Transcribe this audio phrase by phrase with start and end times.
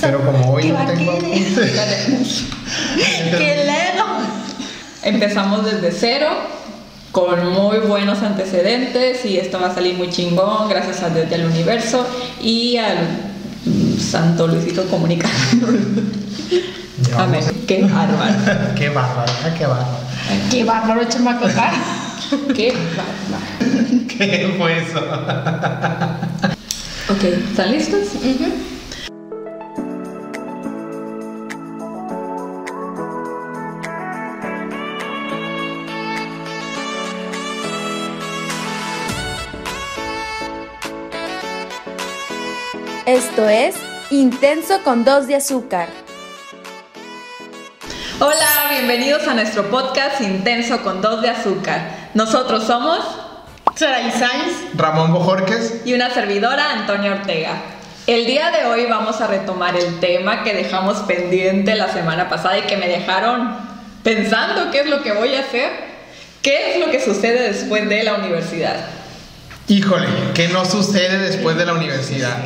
[0.00, 1.18] Pero como hoy ¿Qué no tengo?
[3.38, 4.04] ¡Qué ledo!
[5.02, 6.28] Empezamos desde cero,
[7.10, 11.44] con muy buenos antecedentes y esto va a salir muy chingón gracias a Dios del
[11.46, 12.06] universo
[12.40, 12.96] y al
[14.00, 15.32] Santo Luisito Comunicador.
[17.10, 17.42] Ya Amén.
[17.44, 18.34] a- Qué bárbaro.
[18.76, 19.98] Qué bárbaro, qué bárbaro.
[20.50, 21.46] ¡Qué bárbaro, chamaco!
[22.54, 24.06] Qué bárbaro.
[24.08, 24.98] ¿Qué fue eso?
[27.10, 28.00] Ok, ¿están listos?
[28.14, 28.52] Ujú.
[43.12, 43.74] Esto es
[44.08, 45.90] Intenso con dos de azúcar.
[48.20, 52.08] Hola, bienvenidos a nuestro podcast Intenso con dos de azúcar.
[52.14, 53.00] Nosotros somos
[53.76, 54.54] Saraí Sainz.
[54.76, 55.82] Ramón Bojorques.
[55.84, 57.60] y una servidora, Antonia Ortega.
[58.06, 62.60] El día de hoy vamos a retomar el tema que dejamos pendiente la semana pasada
[62.60, 63.54] y que me dejaron
[64.02, 65.70] pensando qué es lo que voy a hacer,
[66.40, 68.76] qué es lo que sucede después de la universidad.
[69.68, 72.36] Híjole, ¿qué no sucede después de la universidad?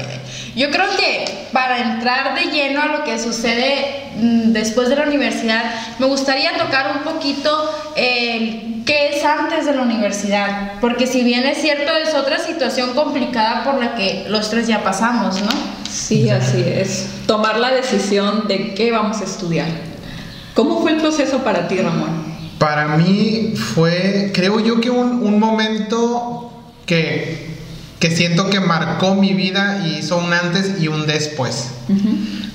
[0.57, 5.03] Yo creo que para entrar de lleno a lo que sucede mm, después de la
[5.03, 5.63] universidad,
[5.99, 11.45] me gustaría tocar un poquito el qué es antes de la universidad, porque si bien
[11.45, 15.51] es cierto es otra situación complicada por la que los tres ya pasamos, ¿no?
[15.91, 17.07] Sí, así es.
[17.27, 19.69] Tomar la decisión de qué vamos a estudiar.
[20.55, 22.35] ¿Cómo fue el proceso para ti, Ramón?
[22.59, 26.51] Para mí fue, creo yo que un, un momento
[26.87, 27.46] que,
[27.99, 31.71] que siento que marcó mi vida y hizo un antes y un después.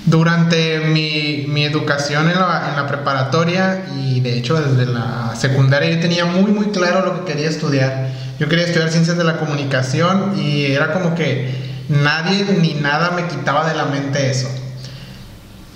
[0.06, 5.92] Durante mi, mi educación en la, en la preparatoria y de hecho desde la secundaria
[5.92, 8.10] yo tenía muy muy claro lo que quería estudiar.
[8.40, 11.54] Yo quería estudiar ciencias de la comunicación y era como que
[11.90, 14.50] nadie ni nada me quitaba de la mente eso.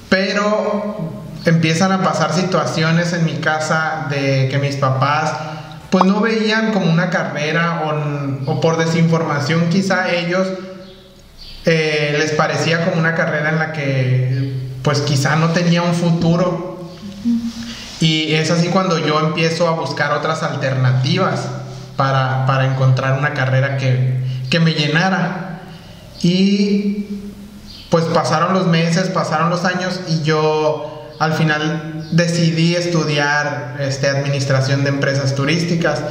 [0.09, 5.33] Pero empiezan a pasar situaciones en mi casa de que mis papás
[5.89, 7.83] pues no veían como una carrera
[8.45, 10.47] o, por desinformación quizá ellos
[11.65, 16.75] eh, les parecía como una carrera en la que pues quizá no tenía un futuro.
[17.99, 21.47] Y es así cuando yo empiezo a buscar otras alternativas
[21.95, 24.19] para, para encontrar una carrera que,
[24.49, 25.61] que me llenara.
[26.21, 27.07] Y
[27.89, 34.83] pues pasaron los meses, pasaron los años y yo al final decidí estudiar este, administración
[34.83, 36.01] de empresas turísticas,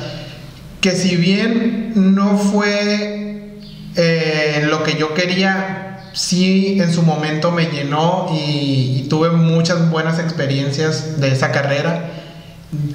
[0.80, 3.58] que si bien no fue
[3.96, 9.90] eh, lo que yo quería, sí en su momento me llenó y, y tuve muchas
[9.90, 12.10] buenas experiencias de esa carrera.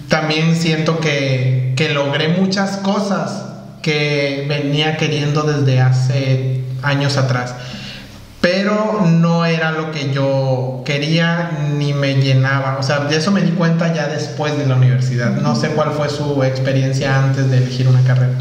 [0.07, 3.45] También siento que, que logré muchas cosas
[3.81, 7.55] que venía queriendo desde hace años atrás
[8.69, 12.77] pero no era lo que yo quería ni me llenaba.
[12.79, 15.31] O sea, de eso me di cuenta ya después de la universidad.
[15.31, 18.33] No sé cuál fue su experiencia antes de elegir una carrera.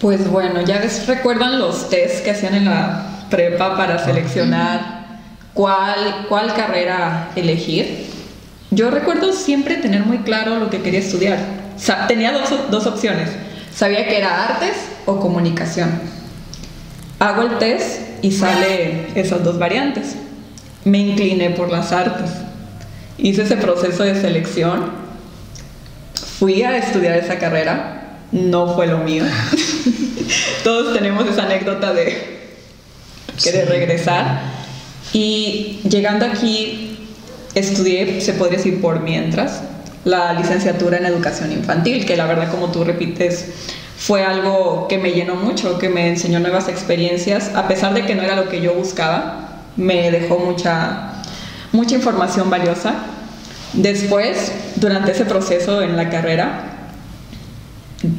[0.00, 5.20] Pues bueno, ya ves, recuerdan los test que hacían en la prepa para seleccionar
[5.54, 8.10] cuál, cuál carrera elegir.
[8.70, 11.38] Yo recuerdo siempre tener muy claro lo que quería estudiar.
[11.76, 13.30] O sea, tenía dos, dos opciones.
[13.74, 14.76] Sabía que era artes
[15.06, 15.90] o comunicación.
[17.18, 20.16] Hago el test y sale esas dos variantes.
[20.84, 22.30] Me incliné por las artes.
[23.18, 24.90] Hice ese proceso de selección.
[26.38, 28.18] Fui a estudiar esa carrera.
[28.32, 29.24] No fue lo mío.
[30.64, 32.40] Todos tenemos esa anécdota de
[33.42, 33.70] querer Sí.
[33.72, 34.40] regresar.
[35.12, 36.96] Y llegando aquí,
[37.54, 39.60] estudié, se podría decir por mientras,
[40.04, 43.46] la licenciatura en educación infantil, que la verdad, como tú repites,
[44.06, 48.16] fue algo que me llenó mucho, que me enseñó nuevas experiencias, a pesar de que
[48.16, 51.22] no era lo que yo buscaba, me dejó mucha,
[51.70, 52.94] mucha información valiosa.
[53.74, 56.88] Después, durante ese proceso en la carrera,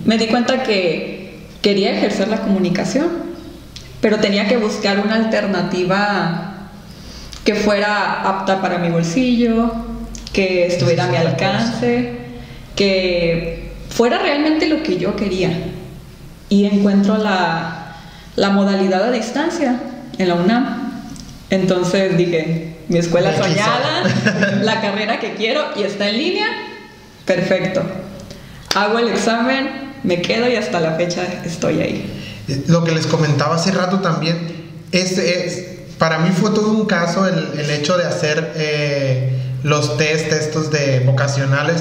[0.05, 3.09] me di cuenta que quería ejercer la comunicación,
[3.99, 6.69] pero tenía que buscar una alternativa
[7.43, 9.73] que fuera apta para mi bolsillo,
[10.31, 12.13] que estuviera a mi alcance,
[12.73, 15.72] que fuera realmente lo que yo quería.
[16.53, 17.95] Y encuentro la,
[18.35, 19.79] la modalidad a distancia
[20.19, 20.91] en la UNAM.
[21.49, 23.49] Entonces dije, mi escuela soy.
[23.53, 24.03] soñada,
[24.61, 26.45] la carrera que quiero y está en línea,
[27.25, 27.81] perfecto.
[28.75, 29.67] Hago el examen,
[30.03, 32.05] me quedo y hasta la fecha estoy ahí.
[32.67, 34.37] Lo que les comentaba hace rato también,
[34.91, 39.97] es, es- para mí fue todo un caso el, el hecho de hacer eh, los
[39.97, 41.77] test estos de vocacionales,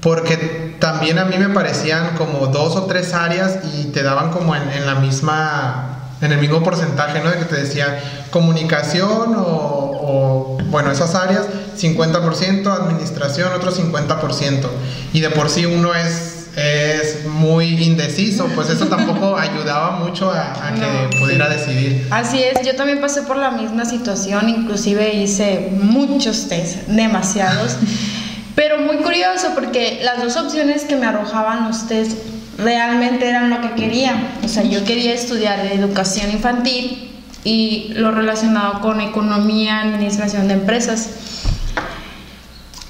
[0.00, 4.56] porque también a mí me parecían como dos o tres áreas y te daban como
[4.56, 7.30] en, en la misma en el mismo porcentaje, ¿no?
[7.30, 7.98] De que te decía
[8.30, 11.46] comunicación o, o, bueno, esas áreas,
[11.78, 14.66] 50%, administración, otro 50%.
[15.14, 20.74] Y de por sí uno es es muy indeciso, pues eso tampoco ayudaba mucho a,
[20.74, 22.06] que pudiera decidir.
[22.10, 27.76] Así es, yo también pasé por la misma situación, inclusive hice muchos test, demasiados,
[28.54, 32.12] pero muy curioso porque las dos opciones que me arrojaban los test
[32.58, 37.10] realmente eran lo que quería, o sea, yo quería estudiar educación infantil
[37.44, 41.10] y lo relacionado con economía, administración de empresas.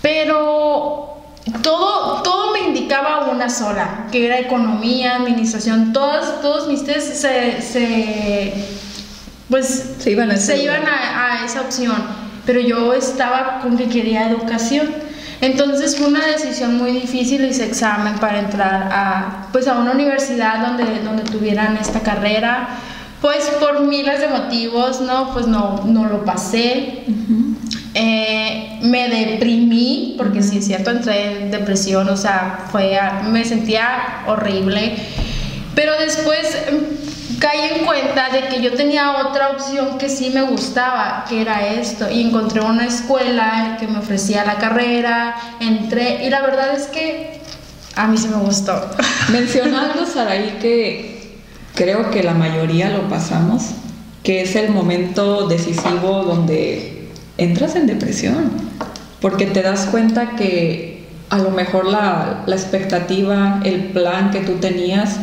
[0.03, 1.23] Pero
[1.63, 8.53] todo, todo me indicaba una sola, que era economía, administración, todas, todos mis test se,
[9.49, 11.97] pues, se iban, a, se iban a, esa opción,
[12.47, 15.10] pero yo estaba con que quería educación.
[15.41, 20.67] Entonces fue una decisión muy difícil, hice examen para entrar a, pues, a una universidad
[20.67, 22.69] donde, donde tuvieran esta carrera.
[23.21, 25.33] Pues por miles de motivos, ¿no?
[25.33, 27.05] Pues no, no lo pasé.
[27.93, 32.99] Eh, me deprimí, porque sí es cierto, entré en depresión, o sea, fue,
[33.31, 34.95] me sentía horrible.
[35.75, 36.57] Pero después
[37.41, 41.67] caí en cuenta de que yo tenía otra opción que sí me gustaba, que era
[41.67, 46.87] esto, y encontré una escuela que me ofrecía la carrera, entré, y la verdad es
[46.87, 47.41] que
[47.97, 48.79] a mí sí me gustó.
[49.33, 51.41] Menciona algo, Saraí, que
[51.75, 53.71] creo que la mayoría lo pasamos,
[54.23, 57.09] que es el momento decisivo donde
[57.39, 58.51] entras en depresión,
[59.21, 61.01] porque te das cuenta que
[61.31, 65.17] a lo mejor la, expectativa, el plan que tú tenías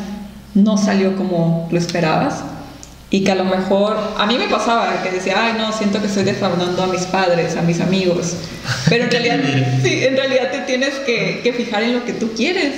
[0.57, 2.43] no salió como lo esperabas
[3.09, 6.07] y que a lo mejor a mí me pasaba que decía, ay no, siento que
[6.07, 8.35] estoy defraudando a mis padres, a mis amigos,
[8.89, 9.39] pero en realidad,
[9.83, 12.73] sí, en realidad te tienes que, que, fijar en lo que tú quieres.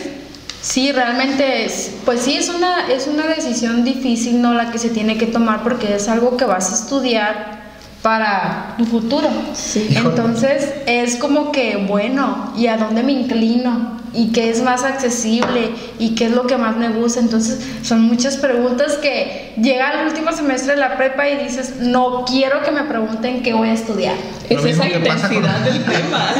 [0.61, 4.53] Sí, realmente es, pues sí, es una, es una decisión difícil, ¿no?
[4.53, 7.58] La que se tiene que tomar porque es algo que vas a estudiar
[8.01, 9.29] para tu futuro.
[9.75, 13.99] Entonces es como que, bueno, ¿y a dónde me inclino?
[14.13, 15.71] ¿Y qué es más accesible?
[15.99, 17.19] ¿Y qué es lo que más me gusta?
[17.19, 22.25] Entonces son muchas preguntas que llega al último semestre de la prepa y dices, no
[22.25, 24.15] quiero que me pregunten qué voy a estudiar.
[24.49, 26.33] es esa intensidad del tema,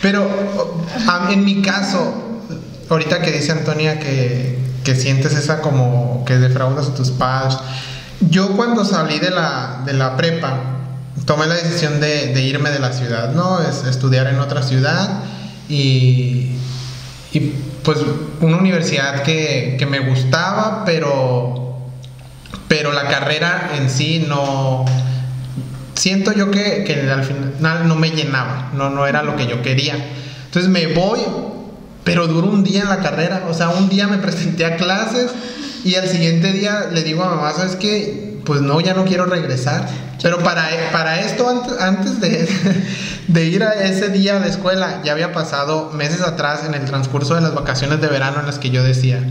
[0.00, 0.26] Pero
[1.30, 2.40] en mi caso,
[2.88, 7.58] ahorita que dice Antonia que, que sientes esa como que defraudas a tus padres,
[8.20, 10.60] yo cuando salí de la, de la prepa,
[11.24, 13.60] tomé la decisión de, irme de la ciudad, ¿no?
[13.60, 15.22] Es estudiar en otra ciudad
[15.68, 16.50] y,
[17.32, 17.40] y
[17.82, 17.98] pues
[18.40, 21.78] una universidad que, que, me gustaba, pero,
[22.68, 24.84] pero la carrera en sí no...
[25.94, 29.62] Siento yo que, que al final no me llenaba, no, no era lo que yo
[29.62, 29.94] quería.
[30.46, 31.20] Entonces me voy,
[32.02, 35.30] pero duró un día en la carrera, o sea, un día me presenté a clases
[35.84, 38.40] y al siguiente día le digo a mamá, ¿sabes qué?
[38.46, 39.86] Pues no, ya no quiero regresar.
[40.22, 41.46] Pero para, para esto,
[41.78, 42.48] antes, de,
[43.28, 47.34] de, ir a ese día la escuela, ya había pasado meses atrás en el transcurso
[47.34, 49.22] de las vacaciones de verano en las que yo decía,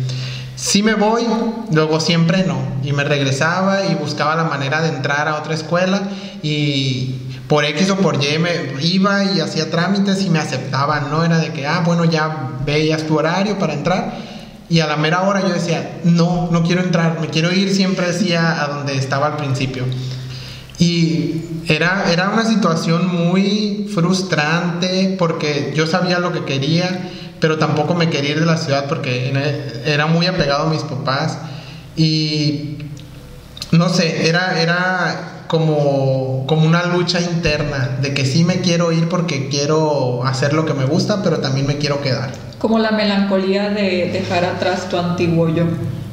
[0.56, 1.26] sí me voy,
[1.72, 2.60] luego siempre no.
[2.84, 6.04] Y me regresaba y buscaba la manera de entrar a otra escuela
[6.44, 7.16] y
[7.48, 11.40] por X o por Y me iba y hacía trámites y me aceptaban, no era
[11.40, 14.33] de que, ah, bueno, ya veías tu horario para entrar
[14.70, 18.08] y a la mera hora yo decía, no, no quiero entrar, me quiero ir siempre
[18.08, 19.84] hacia a donde estaba al principio.
[20.80, 27.94] Y era, era una situación muy frustrante porque yo sabía lo que quería, pero tampoco
[27.94, 29.32] me quería ir de la ciudad porque
[29.86, 31.38] era muy apegado a mis papás.
[31.96, 32.78] Y
[33.72, 39.10] no sé, era, era como, como una lucha interna de que sí me quiero ir
[39.10, 43.72] porque quiero hacer lo que me gusta, pero también me quiero quedar como la melancolía
[43.72, 45.66] de dejar atrás tu antiguo yo.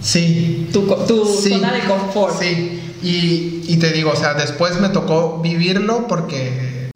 [0.03, 0.69] Sí.
[0.73, 2.41] Tu, tu zona de confort.
[2.41, 2.97] Sí.
[3.05, 6.91] Y, y, te digo, o sea, después me tocó vivirlo porque,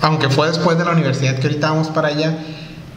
[0.00, 2.38] aunque fue después de la universidad que ahorita vamos para allá,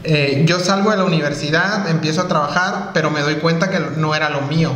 [0.03, 4.13] eh, yo salgo de la universidad, empiezo a trabajar, pero me doy cuenta que no
[4.13, 4.74] era lo mío.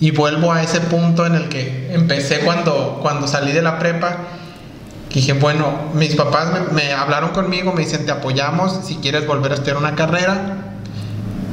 [0.00, 4.16] Y vuelvo a ese punto en el que empecé cuando, cuando salí de la prepa
[5.18, 9.54] dije, bueno, mis papás me, hablaron conmigo, me dicen, te apoyamos si quieres volver a
[9.56, 10.56] estudiar una carrera.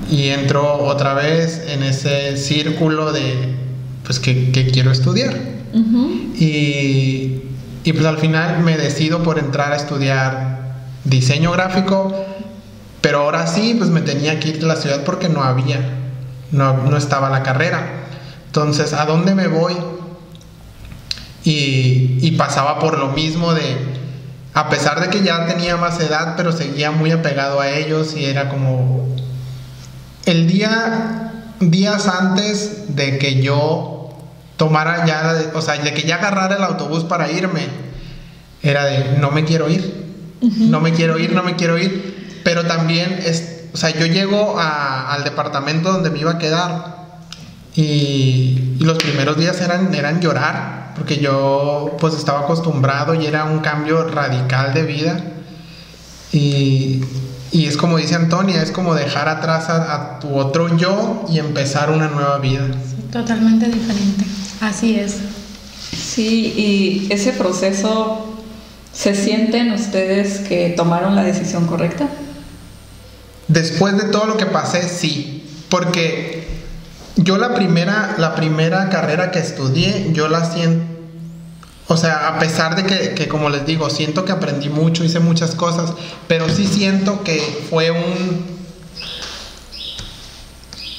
[0.09, 3.55] Y entro otra vez en ese círculo de,
[4.05, 5.35] pues, que, quiero estudiar.
[5.73, 7.41] y,
[7.83, 12.13] y pues al final me decido por entrar a estudiar diseño gráfico,
[13.01, 15.79] pero ahora sí, pues me tenía que ir de la ciudad porque no había,
[16.51, 18.05] no, no estaba la carrera.
[18.47, 19.75] Entonces, ¿a dónde me voy?
[21.49, 23.77] Y, pasaba por lo mismo de,
[24.53, 28.25] a pesar de que ya tenía más edad, pero seguía muy apegado a ellos y
[28.25, 29.15] era como
[30.25, 34.09] el día, días antes de que yo
[34.57, 37.67] tomara ya, o sea, de que ya agarrara el autobús para irme,
[38.61, 40.05] era de, no me quiero ir,
[40.41, 44.59] no me quiero ir, no me quiero ir, pero también, es, o sea, yo llego
[44.59, 46.97] al departamento donde me iba a quedar
[47.73, 53.59] y, los primeros días eran, eran llorar, porque yo pues estaba acostumbrado y era un
[53.59, 55.21] cambio radical de vida.
[56.31, 57.01] Y,
[57.51, 61.91] y es como dice Antonia, es como dejar atrás a, tu otro yo y empezar
[61.91, 62.67] una nueva vida.
[63.11, 64.25] totalmente diferente,
[64.59, 65.17] así es.
[65.95, 68.35] Sí, y ese proceso,
[68.91, 72.07] ¿se sienten ustedes que tomaron la decisión correcta?
[73.47, 76.36] Después de todo lo que pasé, sí, porque
[77.17, 80.85] yo la primera, la primera carrera que estudié, yo la siento,
[81.87, 85.19] o sea, a pesar de que, que, como les digo, siento que aprendí mucho, hice
[85.19, 85.93] muchas cosas,
[86.27, 88.57] pero sí siento que fue un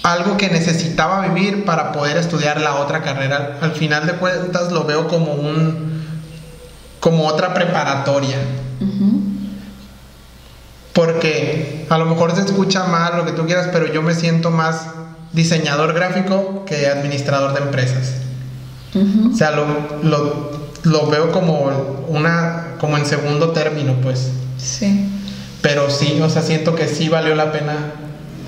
[0.03, 3.59] algo que necesitaba vivir para poder estudiar la otra carrera.
[3.61, 5.89] Al final de cuentas lo veo como un
[7.01, 8.39] como otra preparatoria.
[10.93, 14.51] Porque a lo mejor se escucha mal lo que tú quieras, pero yo me siento
[14.51, 14.87] más
[15.33, 18.15] diseñador gráfico que administrador de empresas.
[19.33, 19.67] O sea, lo,
[20.83, 21.71] lo, veo como
[22.09, 24.31] una como en segundo término, pues.
[24.57, 25.07] Sí.
[25.61, 27.93] Pero sí, o sea, siento que sí valió la pena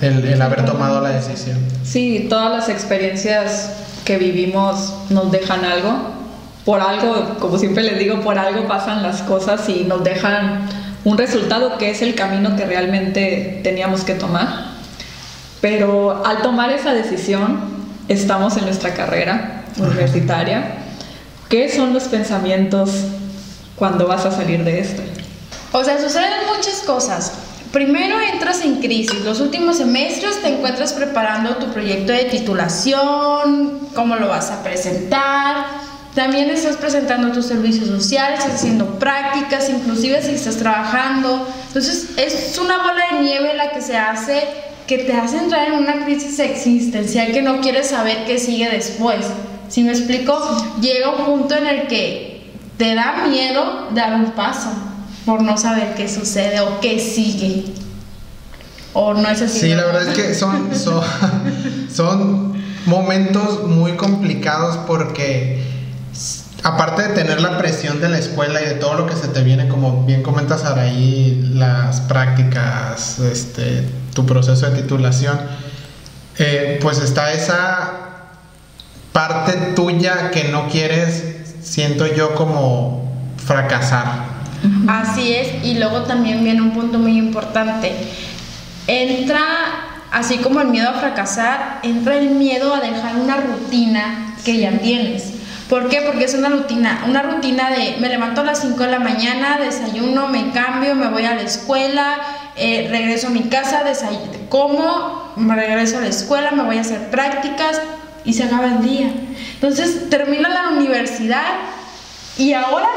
[0.01, 1.59] el, el haber tomado la decisión.
[1.83, 3.71] Sí, todas las experiencias
[4.03, 6.11] que vivimos nos dejan algo.
[6.65, 10.67] Por algo, como siempre les digo, por algo pasan las cosas y nos dejan
[11.03, 14.70] un resultado que es el camino que realmente teníamos que tomar.
[15.61, 17.59] Pero al tomar esa decisión,
[18.07, 20.75] estamos en nuestra carrera universitaria.
[21.49, 22.89] ¿Qué son los pensamientos
[23.75, 25.03] cuando vas a salir de esto?
[25.71, 27.33] O sea, suceden muchas cosas.
[27.71, 29.21] Primero entras en crisis.
[29.23, 35.65] Los últimos semestres te encuentras preparando tu proyecto de titulación, cómo lo vas a presentar.
[36.15, 41.47] También estás presentando tus servicios sociales, estás haciendo prácticas, inclusive si estás trabajando.
[41.67, 45.75] Entonces es una bola de nieve la que se hace que te hace entrar en
[45.75, 49.25] una crisis existencial que no quieres saber qué sigue después.
[49.69, 50.37] Si me explico,
[50.81, 54.69] llega un punto en el que te da miedo dar un paso
[55.25, 57.71] por no saber qué sucede o qué sigue.
[58.91, 59.61] O no es así.
[59.61, 61.01] Sí, la verdad es que son, son,
[61.95, 65.63] son momentos muy complicados porque
[66.63, 69.41] aparte de tener la presión de la escuela y de todo lo que se te
[69.41, 75.39] viene, como bien comentas ahora ahí, las prácticas, este, tu proceso de titulación,
[76.37, 77.91] eh, pues está esa
[79.11, 81.23] parte tuya que no quieres,
[81.61, 83.11] siento yo, como
[83.45, 84.31] fracasar.
[84.87, 87.91] Así es, y luego también viene un punto muy importante.
[88.87, 89.41] Entra,
[90.11, 94.77] así como el miedo a fracasar, entra el miedo a dejar una rutina que ya
[94.79, 95.33] tienes.
[95.71, 96.01] ¿Por qué?
[96.05, 99.57] Porque es una rutina, una rutina de me levanto a las 5 de la mañana,
[99.57, 102.17] desayuno, me cambio, me voy a la escuela,
[102.55, 103.83] eh, regreso a mi casa,
[104.49, 107.81] como, me regreso a la escuela, me voy a hacer prácticas
[108.25, 109.11] y se acaba el día.
[109.53, 111.53] Entonces termina la universidad
[112.37, 112.89] y ahora,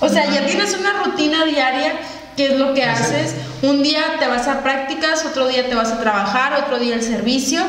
[0.00, 1.92] o sea, ya tienes una rutina diaria
[2.36, 3.34] que es lo que haces.
[3.62, 7.02] Un día te vas a prácticas, otro día te vas a trabajar, otro día el
[7.02, 7.62] servicio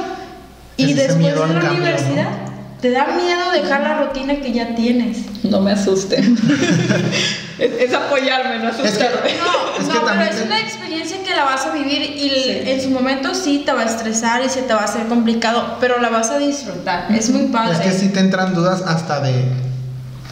[0.78, 2.43] y después de la universidad
[2.84, 5.20] te da miedo dejar la rutina que ya tienes.
[5.44, 6.38] No me asusten.
[7.58, 9.36] es, apoyarme, no asustarme.
[9.38, 13.36] no, no pero es una experiencia que la vas a vivir y en su momento
[13.36, 16.30] sí te va a estresar y se te va a hacer complicado, pero la vas
[16.30, 17.10] a disfrutar.
[17.10, 17.72] Es muy padre.
[17.72, 19.46] Es que sí te entran dudas hasta de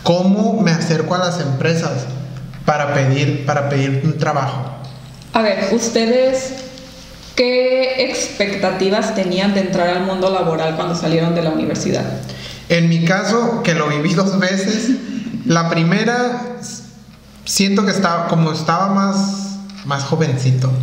[0.03, 2.03] cómo me acerco a las empresas
[2.65, 4.75] para pedir, para pedir un trabajo.
[5.31, 6.53] A ver, ustedes
[7.41, 12.05] ¿Qué expectativas tenían de entrar al mundo laboral cuando salieron de la universidad?
[12.69, 14.91] En mi caso, que lo viví dos veces,
[15.47, 16.59] la primera
[17.43, 20.71] siento que estaba como estaba más más jovencito.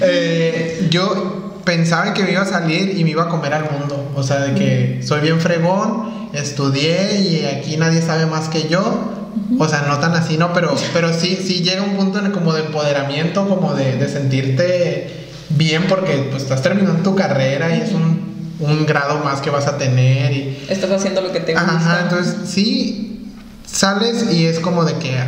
[0.00, 4.10] Eh, yo pensaba que me iba a salir y me iba a comer al mundo,
[4.16, 9.23] o sea, de que soy bien fregón, estudié y aquí nadie sabe más que yo.
[9.58, 10.52] O sea, no tan así, ¿no?
[10.52, 15.84] Pero, pero sí, sí llega un punto como de empoderamiento, como de, de sentirte bien
[15.88, 18.24] porque pues estás terminando tu carrera y es un
[18.60, 21.76] un grado más que vas a tener y estás haciendo lo que te gusta.
[21.76, 23.32] Ajá, entonces sí
[23.66, 25.18] sales y es como de que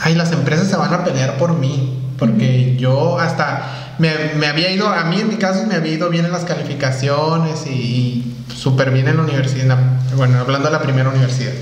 [0.00, 4.70] ay, las empresas se van a pelear por mí, porque yo hasta me, me, había
[4.70, 8.32] ido, a mí en mi caso me había ido bien en las calificaciones y,
[8.62, 9.76] súper bien en la universidad,
[10.14, 11.52] bueno, hablando de la primera universidad.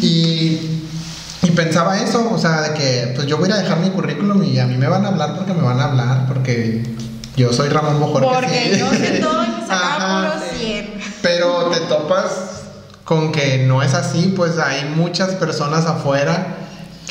[0.00, 0.80] Y,
[1.42, 4.58] y pensaba eso, o sea, de que pues yo voy a dejar mi currículum y
[4.58, 6.82] a mí me van a hablar porque me van a hablar, porque
[7.36, 8.22] yo soy Ramón Bojor.
[8.22, 10.94] Porque yo sé todo sacaba puro 100.
[11.22, 12.32] Pero te topas
[13.04, 16.56] con que no es así, pues hay muchas personas afuera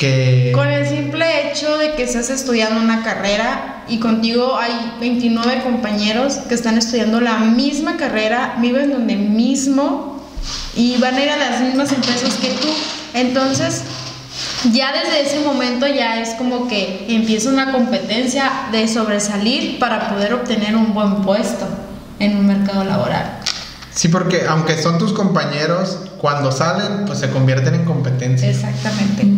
[0.00, 0.50] que...
[0.54, 6.36] Con el simple hecho de que estás estudiando una carrera y contigo hay 29 compañeros
[6.48, 10.24] que están estudiando la misma carrera, viven donde mismo
[10.74, 12.68] y van a ir a las mismas empresas que tú.
[13.12, 13.82] Entonces,
[14.72, 20.32] ya desde ese momento ya es como que empieza una competencia de sobresalir para poder
[20.32, 21.68] obtener un buen puesto
[22.18, 23.38] en un mercado laboral.
[23.92, 28.48] Sí, porque aunque son tus compañeros, cuando salen, pues se convierten en competencia.
[28.48, 29.29] Exactamente.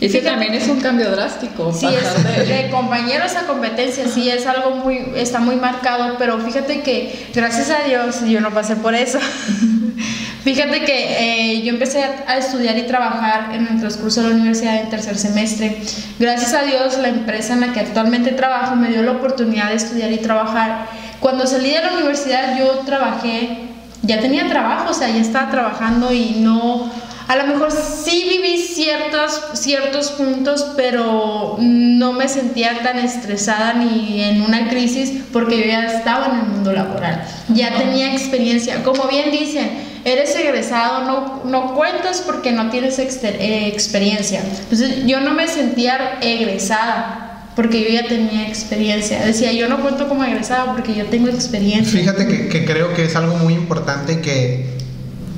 [0.00, 1.72] Y Fíjate- también es un cambio drástico.
[1.72, 6.80] Sí, es de- compañeros a competencia, sí, es algo muy, está muy marcado, pero fíjate
[6.80, 9.18] que gracias a Dios yo no pasé por eso.
[10.44, 14.34] fíjate que eh, yo empecé a, a estudiar y trabajar en el transcurso de la
[14.36, 15.76] universidad en tercer semestre.
[16.18, 19.76] Gracias a Dios la empresa en la que actualmente trabajo me dio la oportunidad de
[19.76, 20.86] estudiar y trabajar.
[21.20, 23.58] Cuando salí de la universidad yo trabajé,
[24.02, 26.90] ya tenía trabajo, o sea, ya estaba trabajando y no
[27.30, 34.20] a lo mejor sí viví ciertos, ciertos puntos, pero no me sentía tan estresada ni
[34.20, 37.24] en una crisis porque yo ya estaba en el mundo laboral.
[37.50, 38.82] Ya tenía experiencia.
[38.82, 39.70] Como bien dicen,
[40.04, 44.42] eres egresado, no, no cuentas porque no tienes eh, experiencia.
[44.62, 49.24] Entonces yo no me sentía egresada porque yo ya tenía experiencia.
[49.24, 51.96] Decía, yo no cuento como egresada porque yo tengo experiencia.
[51.96, 54.80] Fíjate que, que creo que es algo muy importante que,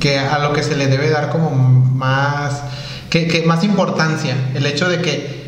[0.00, 2.62] que a lo que se le debe dar como más,
[3.10, 4.34] que, que más importancia.
[4.54, 5.42] El hecho de que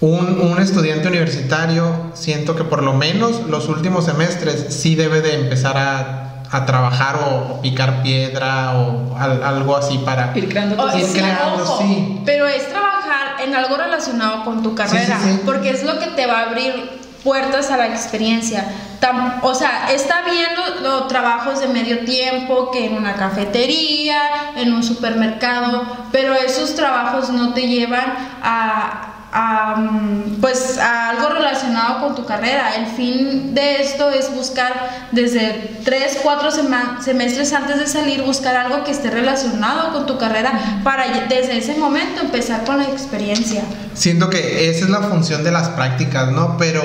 [0.00, 5.34] un, un estudiante universitario, siento que por lo menos los últimos semestres sí debe de
[5.34, 10.32] empezar a, a trabajar o, o picar piedra o al- algo así para...
[10.34, 12.20] Ir creando tus ir sí, creando, ojo, sí.
[12.26, 15.40] Pero es trabajar en algo relacionado con tu carrera, sí, sí.
[15.44, 18.64] porque es lo que te va a abrir puertas a la experiencia.
[19.42, 24.20] O sea, está bien los los trabajos de medio tiempo, que en una cafetería,
[24.56, 32.00] en un supermercado, pero esos trabajos no te llevan a, mm, pues a algo relacionado
[32.00, 32.76] con tu carrera.
[32.76, 36.50] El fin de esto es buscar desde 3, 4
[37.02, 41.76] semestres antes de salir, buscar algo que esté relacionado con tu carrera para desde ese
[41.76, 43.62] momento empezar con la experiencia.
[43.94, 46.56] Siento que esa es la función de las prácticas, ¿no?
[46.58, 46.82] Pero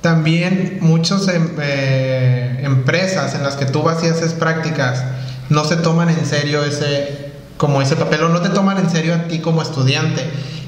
[0.00, 5.02] también muchas em- eh, empresas en las que tú vas y haces prácticas
[5.48, 9.14] no se toman en serio ese como ese papel o no te toman en serio
[9.14, 10.22] a ti como estudiante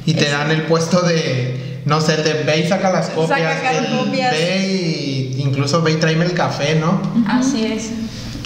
[0.08, 3.56] y te dan el puesto de no sé, el de ve y saca las copias,
[3.56, 4.30] Saca el copias.
[4.30, 7.00] ve y incluso ve y tráeme el café, ¿no?
[7.26, 7.90] Así es.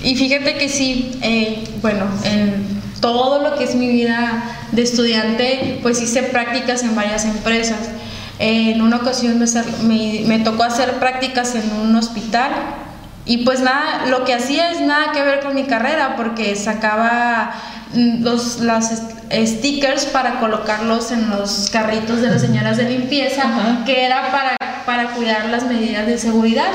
[0.04, 2.64] Y fíjate que sí, eh, bueno, en
[3.00, 7.80] todo lo que es mi vida de estudiante, pues hice prácticas en varias empresas.
[8.38, 9.46] Eh, en una ocasión me,
[9.82, 12.50] me, me tocó hacer prácticas en un hospital
[13.24, 17.52] y pues nada, lo que hacía es nada que ver con mi carrera porque sacaba
[17.94, 18.92] los las
[19.32, 23.84] stickers para colocarlos en los carritos de las señoras de limpieza, Ajá.
[23.84, 26.68] que era para, para cuidar las medidas de seguridad.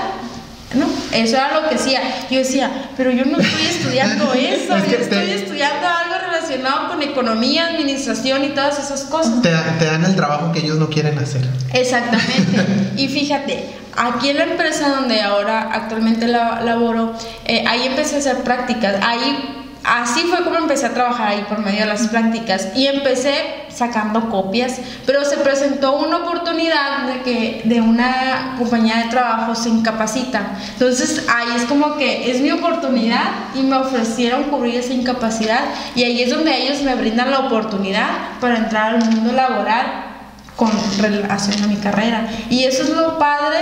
[0.74, 0.86] ¿no?
[1.14, 2.02] Eso era lo que hacía.
[2.30, 6.90] Yo decía, pero yo no estoy estudiando eso, Es yo estoy te- estudiando algo relacionado
[6.90, 9.42] con economía, administración y todas esas cosas.
[9.42, 9.50] Te,
[9.80, 11.42] te dan el trabajo que ellos no quieren hacer.
[11.74, 12.66] Exactamente.
[12.98, 13.64] Y fíjate,
[13.96, 17.14] aquí en la empresa donde ahora actualmente la- laboro,
[17.46, 18.96] eh, ahí empecé a hacer prácticas.
[19.02, 22.70] Ahí, así fue como empecé a trabajar ahí por medio de las prácticas.
[22.76, 29.10] Y empecé sacando copias, pero se presentó una oportunidad de que de una compañía de
[29.10, 30.42] trabajo se incapacita.
[30.74, 33.24] Entonces ahí es como que es mi oportunidad
[33.56, 35.62] y me ofrecieron cubrir esa incapacidad
[35.96, 38.10] y ahí es donde ellos me brindan la oportunidad
[38.42, 40.08] para entrar al mundo laboral
[40.56, 42.28] con relación a mi carrera.
[42.50, 43.60] Y eso es lo padre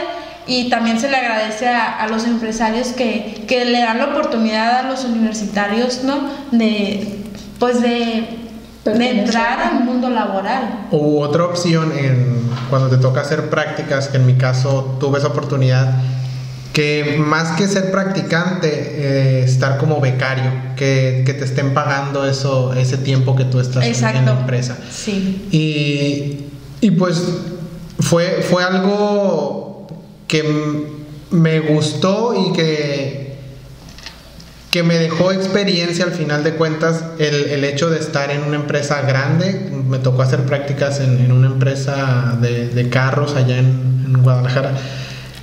[0.48, 4.80] y también se le agradece a, a los empresarios que, que le dan la oportunidad
[4.80, 6.30] a los universitarios, ¿no?
[6.52, 7.20] De,
[7.60, 8.44] pues de,
[8.86, 10.88] entrar al mundo laboral.
[10.92, 15.30] U otra opción en cuando te toca hacer prácticas, que en mi caso tuve esa
[15.30, 15.96] oportunidad,
[16.72, 22.74] que más que ser practicante, eh, estar como becario, que, que te estén pagando eso,
[22.74, 24.32] ese tiempo que tú estás en- en la Exacto.
[24.42, 24.78] empresa.
[24.92, 25.48] Sí.
[25.52, 27.24] Y, y pues
[28.02, 29.75] fue, fue algo
[30.28, 30.86] que
[31.32, 33.36] me gustó y que,
[34.72, 38.56] que me dejó experiencia al final de cuentas el, el hecho de estar en una
[38.58, 39.70] empresa grande.
[39.88, 44.72] Me tocó hacer prácticas en, en una empresa de, de carros allá en, en Guadalajara.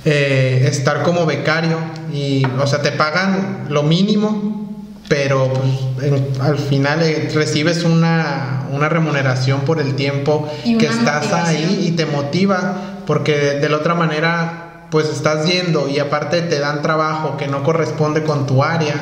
[0.05, 1.77] Eh, estar como becario
[2.13, 4.69] y, o sea, te pagan lo mínimo,
[5.07, 11.23] pero pues, en- al final eh, recibes una, una remuneración por el tiempo que estás
[11.23, 11.45] motivación.
[11.69, 14.62] ahí y te motiva, porque de, de la otra manera
[14.93, 18.93] pues estás yendo y aparte te dan trabajo que no corresponde con tu área,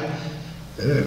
[0.79, 1.05] eh,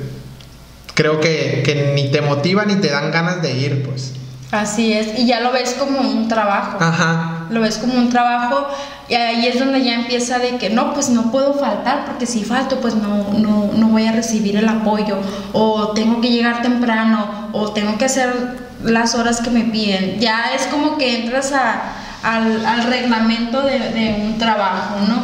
[0.92, 4.12] creo que, que ni te motiva ni te dan ganas de ir, pues.
[4.52, 6.76] Así es, y ya lo ves como un trabajo.
[6.78, 7.46] Ajá.
[7.48, 8.68] Lo ves como un trabajo
[9.08, 12.44] y ahí es donde ya empieza de que no, pues no puedo faltar porque si
[12.44, 15.16] falto pues no, no, no voy a recibir el apoyo
[15.54, 18.34] o tengo que llegar temprano o tengo que hacer
[18.82, 20.20] las horas que me piden.
[20.20, 25.22] Ya es como que entras a, al, al reglamento de, de un trabajo, ¿no?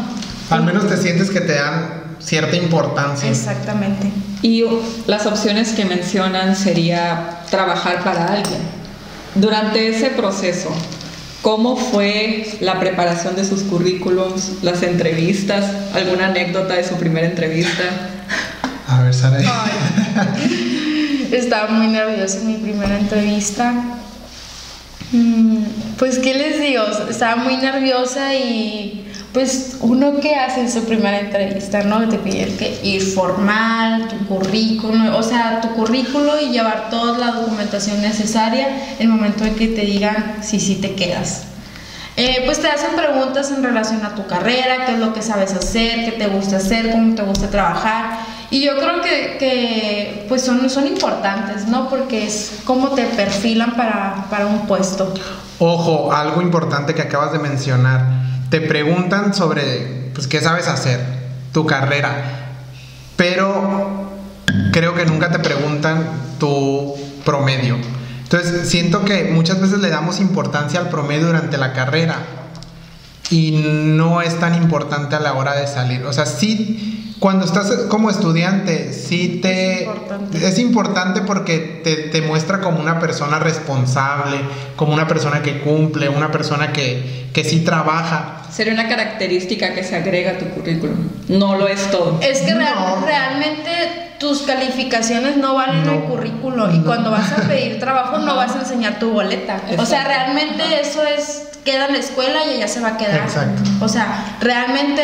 [0.55, 3.29] Al menos te sientes que te dan cierta importancia.
[3.29, 4.11] Exactamente.
[4.43, 4.65] Y
[5.07, 8.61] las opciones que mencionan sería trabajar para alguien.
[9.35, 10.71] Durante ese proceso,
[11.43, 15.65] ¿cómo fue la preparación de sus currículums, las entrevistas?
[15.95, 17.85] ¿Alguna anécdota de su primera entrevista?
[18.89, 19.39] A ver, Sara.
[21.33, 23.73] Estaba muy nerviosa en mi primera entrevista.
[25.13, 25.65] Mm,
[25.99, 26.83] Pues, ¿qué les digo?
[27.11, 32.09] Estaba muy nerviosa y pues uno que hace en su primera entrevista, ¿no?
[32.09, 37.33] Te piden que ir formal, tu currículum, o sea, tu currículo y llevar toda la
[37.33, 38.69] documentación necesaria
[38.99, 41.43] el momento en que te digan si sí te quedas.
[42.17, 45.53] Eh, pues te hacen preguntas en relación a tu carrera, qué es lo que sabes
[45.55, 48.19] hacer, qué te gusta hacer, cómo te gusta trabajar.
[48.51, 51.89] Y yo creo que, que, pues son, son importantes, ¿no?
[51.89, 55.15] Porque es cómo te perfilan para, para un puesto.
[55.61, 58.05] Ojo, algo importante que acabas de mencionar.
[58.51, 61.01] Te preguntan sobre, pues, qué sabes hacer,
[61.53, 62.25] tu carrera,
[63.17, 64.11] pero
[64.73, 66.05] creo que nunca te preguntan
[66.41, 67.77] tu promedio.
[68.25, 72.17] Entonces, siento que muchas veces le damos importancia al promedio durante la carrera
[73.31, 76.05] y no es tan importante a la hora de salir.
[76.05, 79.75] O sea, sí, cuando estás como estudiante, sí te...
[79.75, 80.49] Es importante.
[80.49, 84.39] es importante porque te, te muestra como una persona responsable,
[84.77, 88.43] como una persona que cumple, una persona que, que sí trabaja.
[88.51, 90.97] Sería una característica que se agrega a tu currículum.
[91.29, 92.19] No lo es todo.
[92.21, 93.07] Es que real- No.
[93.07, 93.71] realmente
[94.19, 95.93] tus calificaciones no valen No.
[95.93, 96.85] el currículo y No.
[96.85, 99.61] cuando vas a pedir trabajo no vas a enseñar tu boleta.
[99.79, 100.09] O sea, Exacto.
[100.09, 103.21] realmente eso es queda en la escuela y ella se va a quedar.
[103.21, 103.63] Exacto.
[103.81, 105.03] O sea, realmente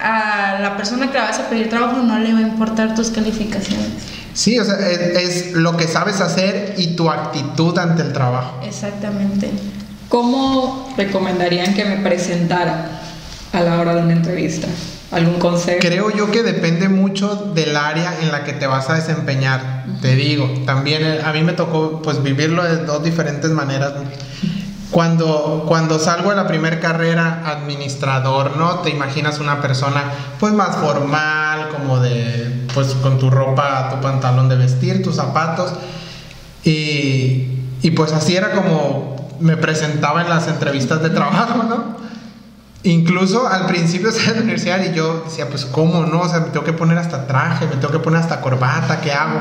[0.00, 3.10] a la persona que le vas a pedir trabajo no le va a importar tus
[3.10, 3.88] calificaciones.
[4.34, 8.60] Sí, o sea, es, es lo que sabes hacer y tu actitud ante el trabajo.
[8.62, 9.50] Exactamente.
[10.08, 13.00] ¿Cómo recomendarían que me presentara
[13.52, 14.68] a la hora de una entrevista?
[15.10, 15.78] ¿Algún consejo?
[15.80, 19.84] Creo yo que depende mucho del área en la que te vas a desempeñar.
[20.02, 23.94] Te digo, también a mí me tocó pues vivirlo de dos diferentes maneras.
[23.94, 24.02] ¿no?
[24.96, 28.76] Cuando, cuando salgo de la primera carrera administrador, ¿no?
[28.76, 30.04] Te imaginas una persona
[30.40, 35.70] pues más formal, como de pues con tu ropa, tu pantalón de vestir, tus zapatos.
[36.64, 37.46] Y,
[37.82, 41.98] y pues así era como me presentaba en las entrevistas de trabajo, ¿no?
[42.82, 46.40] Incluso al principio estaba en la universidad y yo decía, pues cómo no, o sea,
[46.40, 49.40] me tengo que poner hasta traje, me tengo que poner hasta corbata, ¿qué hago?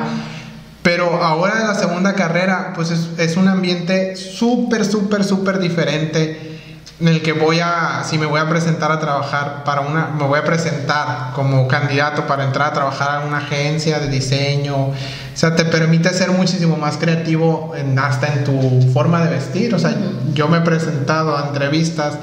[0.85, 6.51] Pero ahora de la segunda carrera, pues es, es un ambiente súper, súper, súper diferente
[6.99, 10.23] en el que voy a, si me voy a presentar a trabajar para una, me
[10.23, 14.93] voy a presentar como candidato para entrar a trabajar a una agencia de diseño, o
[15.33, 19.79] sea, te permite ser muchísimo más creativo en- hasta en tu forma de vestir, o
[19.79, 19.93] sea,
[20.33, 22.13] yo me he presentado a entrevistas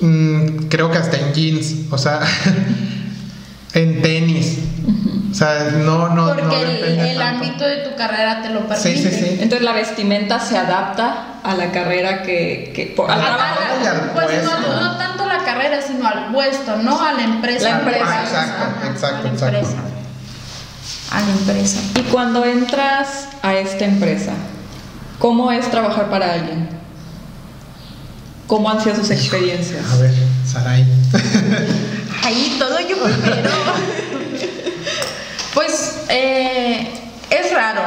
[0.00, 2.20] Mm, creo que hasta en jeans, o sea,
[3.72, 4.58] en tenis.
[5.30, 6.68] O sea, no, no, Porque no el,
[6.98, 7.22] el tanto.
[7.44, 9.10] ámbito de tu carrera te lo Sí, permite.
[9.10, 9.28] sí, sí.
[9.40, 12.72] Entonces la vestimenta se adapta a la carrera que...
[12.74, 13.34] que A la
[13.92, 14.60] al Pues puesto.
[14.60, 17.68] no, no tanto la carrera, sino al puesto, no a la empresa.
[17.70, 18.04] La empresa.
[18.04, 19.58] Ajá, Exacto, exacto, a la exacto.
[19.58, 19.76] empresa.
[21.10, 21.80] A la empresa.
[21.96, 24.32] Y cuando entras a esta empresa,
[25.18, 26.68] ¿cómo es trabajar para alguien?
[28.46, 29.84] ¿Cómo han sido sus experiencias?
[29.92, 30.12] A ver,
[30.46, 30.84] Saray.
[32.22, 33.50] Ahí todo yo primero.
[35.54, 36.88] pues eh,
[37.30, 37.82] es raro.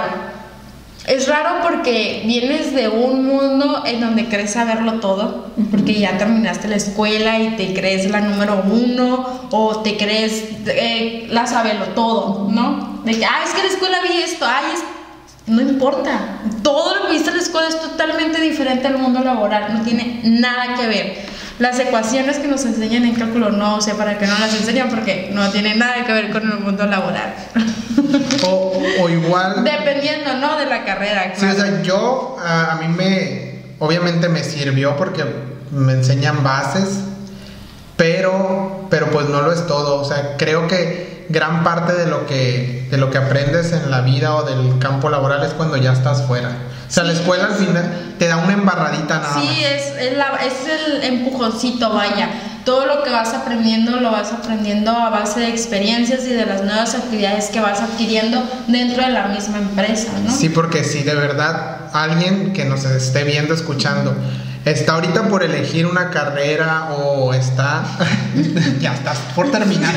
[1.07, 6.67] Es raro porque vienes de un mundo en donde crees saberlo todo, porque ya terminaste
[6.67, 12.47] la escuela y te crees la número uno o te crees eh, la sabelo todo,
[12.51, 13.01] ¿no?
[13.05, 14.83] De que, ah, es que en la escuela vi esto, ay, es
[15.49, 16.41] no importa.
[16.61, 19.73] Todo lo que viste en la escuela es totalmente diferente al mundo laboral.
[19.73, 21.25] No tiene nada que ver.
[21.59, 25.29] Las ecuaciones que nos enseñan en cálculo no sé para qué no las enseñan porque
[25.33, 27.33] no tiene nada que ver con el mundo laboral.
[28.47, 29.63] O, o igual.
[29.63, 30.57] Dependiendo, ¿no?
[30.57, 31.33] De la carrera.
[31.35, 31.59] Sí, o claro.
[31.59, 33.59] sea, yo a, a mí me.
[33.79, 35.25] Obviamente me sirvió porque
[35.71, 37.01] me enseñan bases,
[37.97, 40.01] pero, pero pues no lo es todo.
[40.01, 44.01] O sea, creo que gran parte de lo que, de lo que aprendes en la
[44.01, 46.49] vida o del campo laboral es cuando ya estás fuera.
[46.89, 47.19] O sea, la Sí.
[47.19, 49.43] escuela al final te da una embarradita nada más.
[49.43, 52.29] Sí, es, es, la- es el empujoncito, vaya.
[52.65, 56.61] todo lo que vas aprendiendo lo vas aprendiendo a base de experiencias y de las
[56.63, 60.29] nuevas actividades que vas adquiriendo dentro de la misma empresa, ¿no?
[60.31, 64.13] Sí, porque si de verdad alguien que nos esté viendo, escuchando,
[64.65, 67.81] está ahorita por elegir una carrera o está,
[68.79, 69.95] ya estás por terminar,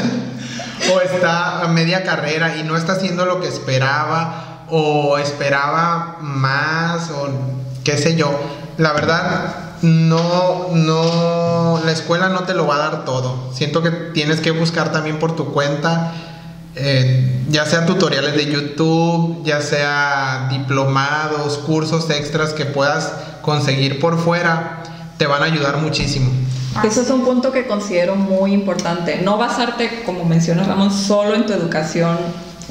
[0.94, 7.10] o está a media carrera y no está haciendo lo que esperaba o esperaba más
[7.10, 7.28] o
[7.84, 8.30] qué sé yo,
[8.78, 13.50] la verdad no, no, la escuela no te lo va a dar todo.
[13.52, 16.12] Siento que tienes que buscar también por tu cuenta,
[16.76, 24.18] eh, ya sea tutoriales de YouTube, ya sea diplomados, cursos extras que puedas conseguir por
[24.18, 24.82] fuera,
[25.16, 26.30] te van a ayudar muchísimo.
[26.84, 29.20] Eso es un punto que considero muy importante.
[29.22, 32.16] No basarte, como menciona Ramón, solo en tu educación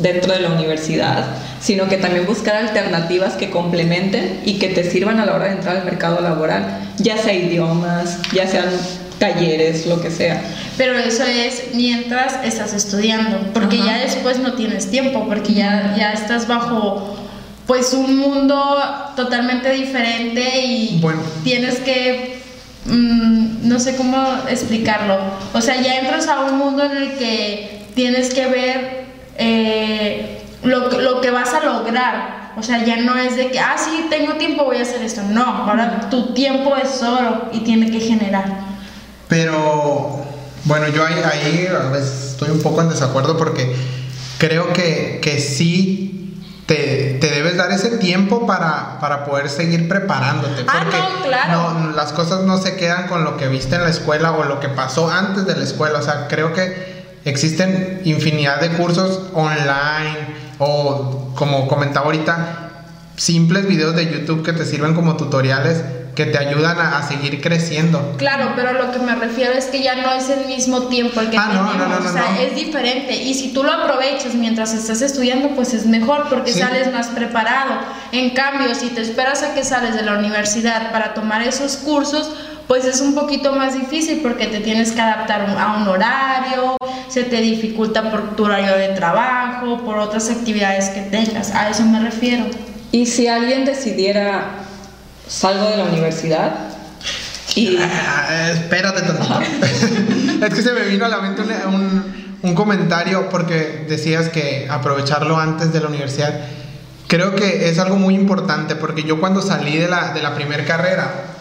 [0.02, 1.26] dentro de la universidad,
[1.62, 5.52] sino que también buscar alternativas que complementen y que te sirvan a la hora de
[5.54, 6.66] entrar al mercado laboral,
[6.98, 8.70] ya sea idiomas, ya sean
[9.20, 10.42] talleres, lo que sea.
[10.78, 16.14] Pero eso es mientras estás estudiando, porque ya después no tienes tiempo, porque ya, ya
[16.14, 17.18] estás bajo
[17.68, 18.58] pues un mundo
[19.16, 21.04] totalmente diferente y
[21.44, 22.40] tienes que
[22.86, 25.20] mm, no sé cómo explicarlo.
[25.54, 29.09] O sea, ya entras a un mundo en el que tienes que ver
[29.40, 32.52] eh, lo, lo, que vas a lograr.
[32.58, 35.22] O sea, ya no es de que, ah, sí, tengo tiempo, voy a hacer esto.
[35.24, 38.46] No, ahora tu tiempo es oro y tiene que generar.
[39.30, 40.26] Pero,
[40.66, 43.74] bueno, yo ahí, ahí a veces estoy un poco en desacuerdo porque
[44.40, 50.66] creo que, que sí te, te, debes dar ese tiempo para, para poder seguir preparándote.
[50.68, 51.74] Ah, porque no, claro.
[51.74, 54.60] No, las cosas no se quedan con lo que viste en la escuela o lo
[54.60, 56.00] que pasó antes de la escuela.
[56.00, 56.99] O sea, creo que
[57.30, 60.18] Existen infinidad de cursos online
[60.58, 62.70] o, como comentaba ahorita,
[63.16, 65.84] simples videos de YouTube que te sirven como tutoriales
[66.16, 68.16] que te ayudan a, seguir creciendo.
[68.18, 71.30] Claro, pero lo que me refiero es que ya no es el mismo tiempo el
[71.30, 74.34] que ah, tenemos, no, no, no, o sea, es diferente y si tú lo aprovechas
[74.34, 77.76] mientras estás estudiando, pues es mejor porque sales más preparado.
[78.12, 82.32] En cambio, si te esperas a que sales de la universidad para tomar esos cursos,
[82.70, 86.78] pues es un poquito más difícil porque te tienes que adaptar a un horario,
[87.08, 91.50] se te dificulta por tu horario de trabajo, por otras actividades que tengas.
[91.50, 92.46] A eso me refiero.
[92.92, 94.52] Y si alguien decidiera,
[95.28, 96.58] salgo de la universidad
[97.56, 97.76] y...
[97.82, 99.42] Ah, espérate tantito.
[100.46, 105.40] es que se me vino a la mente un, un comentario porque decías que aprovecharlo
[105.40, 106.40] antes de la universidad.
[107.08, 110.64] Creo que es algo muy importante porque yo cuando salí de la, de la primera
[110.66, 111.39] carrera,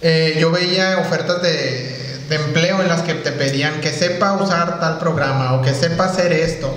[0.00, 4.78] eh, yo veía ofertas de, de, empleo en las que te pedían que sepa usar
[4.80, 6.76] tal programa o que sepa hacer esto.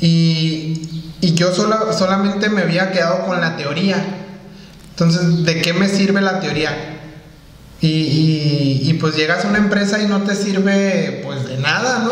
[0.00, 4.04] Y, y yo solo, solamente me había quedado con la teoría.
[4.90, 6.98] Entonces, ¿de qué me sirve la teoría?
[7.80, 12.10] Y, y, pues llegas a una empresa y no te sirve pues de nada, ¿no?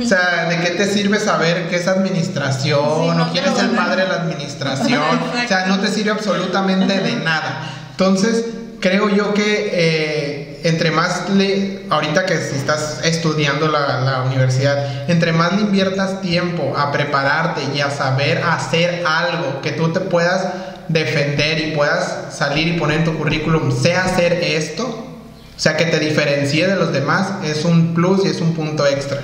[0.00, 4.02] O sea, ¿de qué te sirve saber qué es administración o quién es el padre
[4.02, 5.02] de la administración?
[5.44, 7.68] o sea, no te sirve absolutamente de nada.
[7.90, 8.44] Entonces,
[8.80, 15.32] creo yo que eh, entre más le, ahorita que estás estudiando la, la, universidad, entre
[15.32, 20.46] más le inviertas tiempo a prepararte y a saber hacer algo que tú te puedas
[20.88, 25.86] defender y puedas salir y poner en tu currículum, sé hacer esto, o sea, que
[25.86, 29.20] te diferencie de los demás, es un plus y es un punto extra.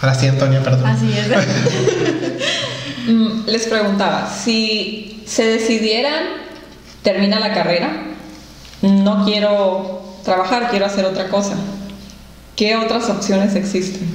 [0.00, 0.86] Ahora sí, Antonia, perdón.
[0.86, 1.26] Así es.
[3.04, 6.22] Mm, les preguntaba, si se decidieran,
[7.02, 8.11] termina la carrera,
[8.82, 11.54] no quiero trabajar, quiero hacer otra cosa.
[12.56, 14.08] ¿Qué otras opciones existen?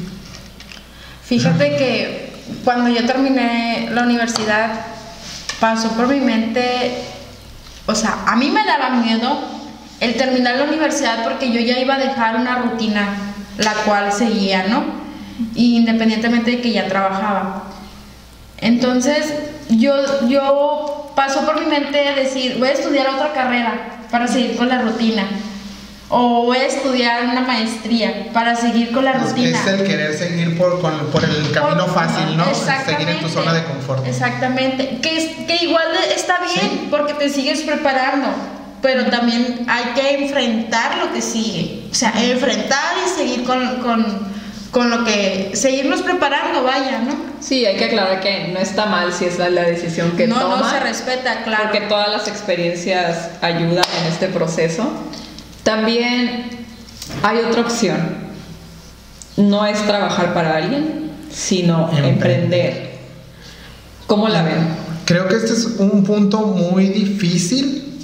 [1.24, 4.72] Fíjate que cuando yo terminé la universidad,
[5.60, 7.04] pasó por mi mente,
[7.86, 9.40] o sea, a mí me daba miedo
[10.00, 13.18] el terminar la universidad porque yo ya iba a dejar una rutina
[13.58, 14.86] la cual seguía, ¿no?
[15.56, 17.64] Independientemente de que ya trabajaba.
[18.60, 19.34] Entonces,
[19.70, 24.70] yo, yo pasó por mi mente decir, voy a estudiar otra carrera, para seguir con
[24.70, 25.28] la rutina.
[26.10, 29.60] O voy a estudiar una maestría para seguir con la rutina.
[29.60, 32.46] Es el querer seguir por, por el camino fácil, ¿no?
[32.54, 34.08] Seguir en tu zona de confort.
[34.08, 35.00] Exactamente.
[35.02, 38.30] Que, que igual está bien porque te sigues preparando,
[38.82, 41.84] pero también hay que enfrentar lo que sigue.
[41.92, 44.06] O sea, enfrentar y seguir con, con,
[44.78, 45.54] con lo que.
[45.56, 47.16] seguirnos preparando, vaya, ¿no?
[47.40, 50.58] Sí, hay que aclarar que no está mal si es la, decisión que no, toma.
[50.58, 51.64] No, se respeta, claro.
[51.64, 54.88] Porque todas las experiencias ayudan en este proceso.
[55.64, 56.68] También
[57.24, 58.28] hay otra opción.
[59.36, 63.00] No es trabajar para alguien, sino emprender.
[64.06, 64.68] ¿Cómo la ven?
[65.06, 68.00] Creo que este es un punto muy difícil,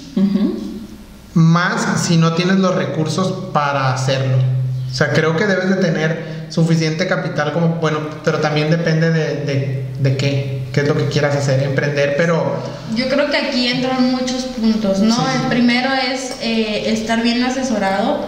[1.35, 4.52] más si no tienes los recursos para hacerlo.
[4.93, 9.37] O sea, creo que debes de tener suficiente capital como, bueno, pero también depende de,
[9.43, 12.57] de, de qué, qué es lo que quieras hacer, emprender, pero...
[12.95, 15.15] Yo creo que aquí entran muchos puntos, ¿no?
[15.15, 15.21] Sí.
[15.41, 18.23] El primero es eh, estar bien asesorado.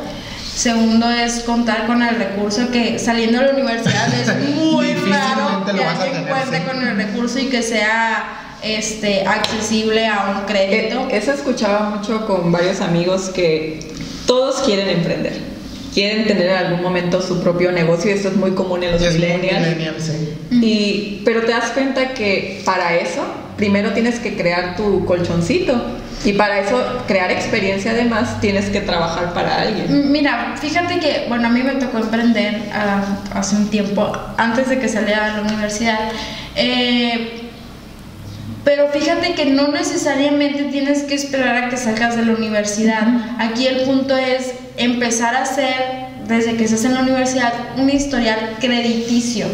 [0.56, 5.84] Segundo es contar con el recurso que saliendo de la universidad es muy raro que
[5.84, 6.64] alguien tener, cuente sí.
[6.64, 11.10] con el recurso y que sea este accesible a un crédito.
[11.12, 13.94] Eh, Eso escuchaba mucho con varios amigos que
[14.26, 15.55] todos quieren emprender.
[15.96, 19.02] Quieren tener en algún momento su propio negocio y esto es muy común en los
[19.02, 19.62] es muy millennials.
[19.62, 20.38] millennial, sí.
[20.52, 23.24] Y, pero te das cuenta que para eso
[23.56, 25.82] primero tienes que crear tu colchoncito
[26.26, 30.12] y para eso crear experiencia además tienes que trabajar para alguien.
[30.12, 33.02] Mira, fíjate que, bueno, a mí me tocó emprender ah,
[33.34, 36.00] hace un tiempo, antes de que saliera de la universidad.
[36.58, 37.45] Eh,
[38.66, 43.04] pero fíjate que no necesariamente tienes que esperar a que salgas de la universidad.
[43.40, 45.74] Aquí el punto es empezar a hacer,
[46.28, 49.46] desde que estás en la universidad, un historial crediticio.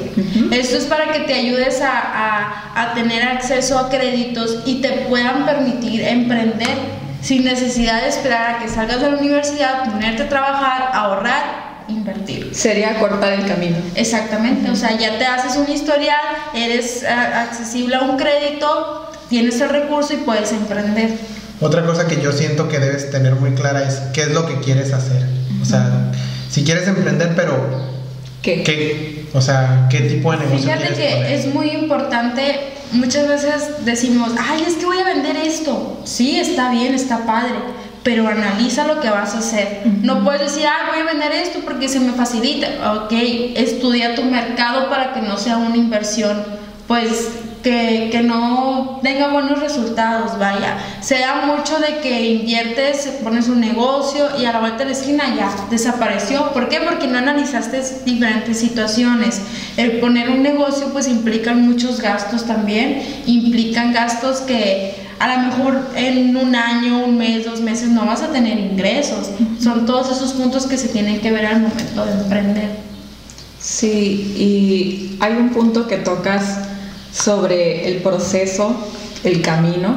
[0.52, 4.90] Esto es para que te ayudes a, a- a tener acceso a créditos y te
[5.10, 10.30] puedan permitir emprender sin necesidad de esperar a que salgas de la universidad, ponerte a
[10.30, 10.51] trabajar.
[12.52, 13.78] Sería cortar el camino.
[13.96, 16.20] Exactamente, o sea, ya te haces un historial,
[16.54, 21.18] eres ah, accesible a un crédito, tienes el recurso y puedes emprender.
[21.60, 24.60] Otra cosa que yo siento que debes tener muy clara es qué es lo que
[24.60, 25.24] quieres hacer.
[25.62, 26.12] O sea,
[26.50, 27.92] si quieres emprender, pero
[28.42, 28.64] ¿Qué?
[28.64, 29.26] ¿qué?
[29.34, 31.32] O sea, ¿qué tipo de negocio Fíjate quieres que poner?
[31.32, 32.60] es muy importante,
[32.92, 36.02] muchas veces decimos, ay, es que voy a vender esto.
[36.04, 37.54] Sí, está bien, está padre,
[38.04, 39.84] pero analiza lo que vas a hacer.
[40.02, 43.04] No puedes decir, ah, voy a vender esto porque se me facilita.
[43.04, 43.12] Ok,
[43.56, 46.44] estudia tu mercado para que no sea una inversión,
[46.88, 47.30] pues
[47.62, 50.78] que, que no tenga buenos resultados, vaya.
[51.02, 54.92] Se da mucho de que inviertes, pones un negocio y a la vuelta de la
[54.92, 56.52] esquina ya desapareció.
[56.54, 56.80] ¿Por qué?
[56.80, 59.42] Porque no analizaste diferentes situaciones.
[59.78, 65.80] El poner un negocio pues implican muchos gastos también, implican gastos que a lo mejor
[65.96, 69.30] en un año, un mes, dos meses no vas a tener ingresos.
[69.62, 72.70] Son todos esos puntos que se tienen que ver al momento de emprender.
[73.60, 76.60] Sí, y hay un punto que tocas
[77.14, 78.76] sobre el proceso,
[79.24, 79.96] el camino.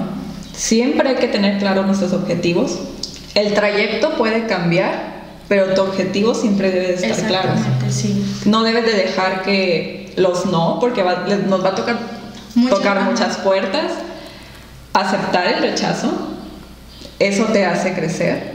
[0.54, 2.78] Siempre hay que tener claro nuestros objetivos.
[3.34, 5.14] El trayecto puede cambiar,
[5.48, 7.50] pero tu objetivo siempre debe de estar claro.
[7.88, 8.22] Sí.
[8.44, 11.98] No debes de dejar que los no, porque va- nos va a tocar
[12.54, 13.90] Muchas- tocar muchas puertas.
[14.94, 16.12] Aceptar el rechazo,
[17.18, 18.54] eso te hace crecer.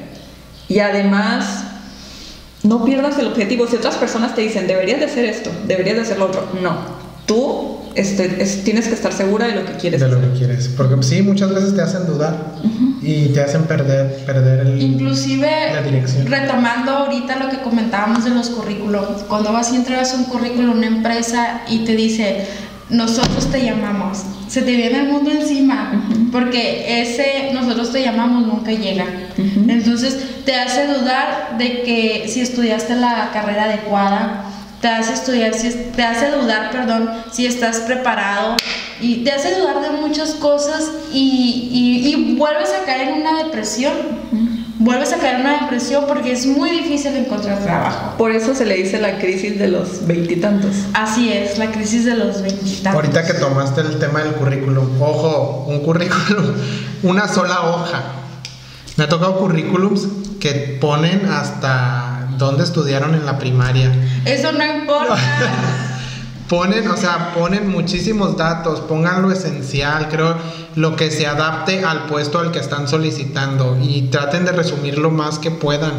[0.67, 1.63] Y además,
[2.63, 3.67] no pierdas el objetivo.
[3.67, 6.77] Si otras personas te dicen, deberías de hacer esto, deberías de hacer lo otro, no.
[7.25, 10.29] Tú este, es- tienes que estar segura de lo que quieres de lo hacer.
[10.31, 10.69] que quieres.
[10.69, 12.35] Porque sí, muchas veces te hacen dudar
[13.01, 16.25] y te hacen perder, perder el, Inclusive, la dirección.
[16.27, 20.73] retomando ahorita lo que comentábamos de los currículums, cuando vas y entregas un currículum a
[20.75, 22.45] una empresa y te dice,
[22.89, 25.91] nosotros te llamamos, se te viene el mundo encima,
[26.31, 29.05] porque ese nosotros te llamamos nunca llega.
[29.69, 34.45] Entonces te hace dudar de que si estudiaste la carrera adecuada,
[34.81, 38.55] te hace estudiar, si te hace dudar, perdón, si estás preparado
[39.01, 43.43] y te hace dudar de muchas cosas y, y- y vuelves a caer en una
[43.43, 43.91] depresión.
[44.79, 48.17] Vuelves a caer en una depresión porque es muy difícil encontrar trabajo.
[48.17, 50.73] Por eso se le dice la crisis de los veintitantos.
[50.93, 52.93] Así es, la crisis de los veintitantos.
[52.93, 56.55] Ahorita que tomaste el tema del currículum, ojo, un currículum,
[57.03, 58.03] una sola hoja.
[58.95, 60.07] Me ha tocado currículums
[60.39, 63.91] que ponen hasta dónde estudiaron en la primaria.
[64.23, 65.17] Eso no importa.
[66.49, 70.35] Ponen, o sea, ponen muchísimos datos, pongan lo esencial, creo,
[70.75, 75.11] lo que se adapte al puesto al que están solicitando y traten de resumir lo
[75.11, 75.93] más que puedan,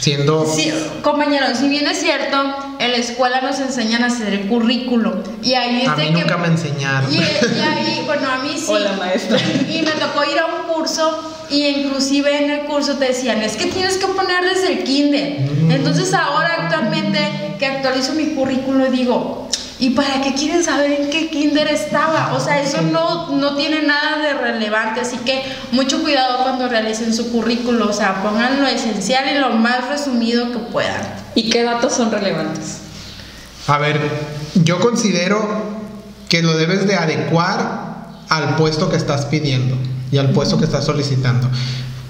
[0.00, 0.44] siendo...
[0.44, 0.72] Sí,
[1.04, 2.36] compañeros, si bien es cierto,
[2.80, 5.22] en la escuela nos enseñan a hacer el currículo.
[5.40, 7.12] Y ahí es A de mí que- nunca me enseñaron.
[7.12, 8.72] Y, y ahí, bueno, a mí sí.
[8.72, 9.38] Hola, maestra.
[9.38, 13.56] Y me tocó ir a un curso y inclusive en el curso te decían, es
[13.56, 15.42] que tienes que poner desde el kinder.
[15.42, 15.70] Mm.
[15.70, 17.20] Entonces ahora actualmente
[17.60, 19.41] que actualizo mi currículo digo,
[19.82, 22.34] ¿y para qué quieren saber en qué kinder estaba?
[22.34, 27.12] O sea, eso no, no tiene nada de relevante, así que mucho cuidado cuando realicen
[27.12, 31.02] su currículo, o sea, pongan lo esencial y lo más resumido que puedan.
[31.34, 32.78] ¿Y qué datos son relevantes?
[33.66, 34.00] A ver,
[34.54, 35.42] yo considero
[36.28, 39.74] que lo debes de adecuar al puesto que estás pidiendo
[40.12, 41.48] y al puesto que estás solicitando.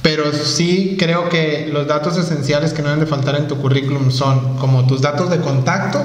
[0.03, 4.11] Pero sí creo que los datos esenciales que no deben de faltar en tu currículum
[4.11, 6.05] son como tus datos de contacto,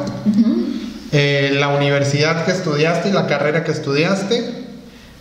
[1.12, 4.66] eh, la universidad que estudiaste y la carrera que estudiaste,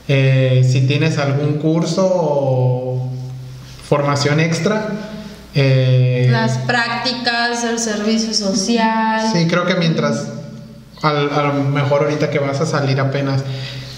[0.09, 3.11] eh, si tienes algún curso o
[3.89, 4.89] formación extra,
[5.59, 9.23] Eh, Las prácticas, el servicio social.
[9.33, 10.27] Sí, creo que mientras,
[11.01, 13.43] al- a lo mejor ahorita que vas a salir apenas,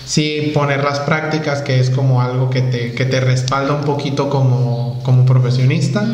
[0.07, 4.30] sí poner las prácticas, que es como algo que te, que te respalda un poquito
[4.30, 6.07] como, como profesionista.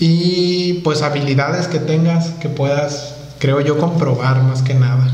[0.00, 3.13] Y pues habilidades que tengas, que puedas,
[3.44, 5.06] creo yo, comprobar más que nada.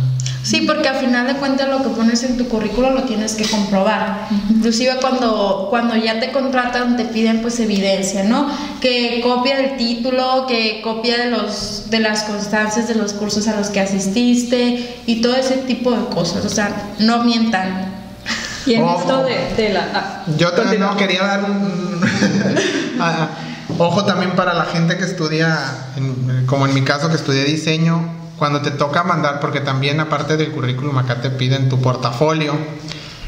[0.44, 3.44] Sí, porque al final de cuentas lo que pones en tu currículo lo tienes que
[3.44, 4.28] comprobar.
[4.48, 8.46] Inclusive cuando, cuando ya te contratan te piden pues evidencia, ¿no?
[8.80, 13.56] Que copia del título, que copia de, los, de las constancias de los cursos a
[13.56, 16.44] los que asististe y todo ese tipo de cosas.
[16.44, 17.98] O sea, no mientan.
[18.66, 19.00] Y en Ojo.
[19.00, 19.88] esto de, de la...
[19.94, 22.00] ah, Yo también no quería dar un...
[23.78, 25.58] Ojo también para la gente que estudia,
[25.96, 30.38] en- como en mi caso que estudié diseño, cuando te toca mandar, porque también aparte
[30.38, 32.54] del currículum acá te piden tu portafolio,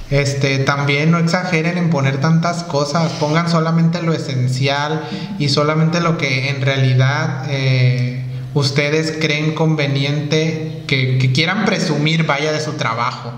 [0.09, 5.07] este, también no exageren en poner tantas cosas, pongan solamente lo esencial
[5.39, 12.51] y solamente lo que en realidad eh, ustedes creen conveniente que, que quieran presumir vaya
[12.51, 13.35] de su trabajo.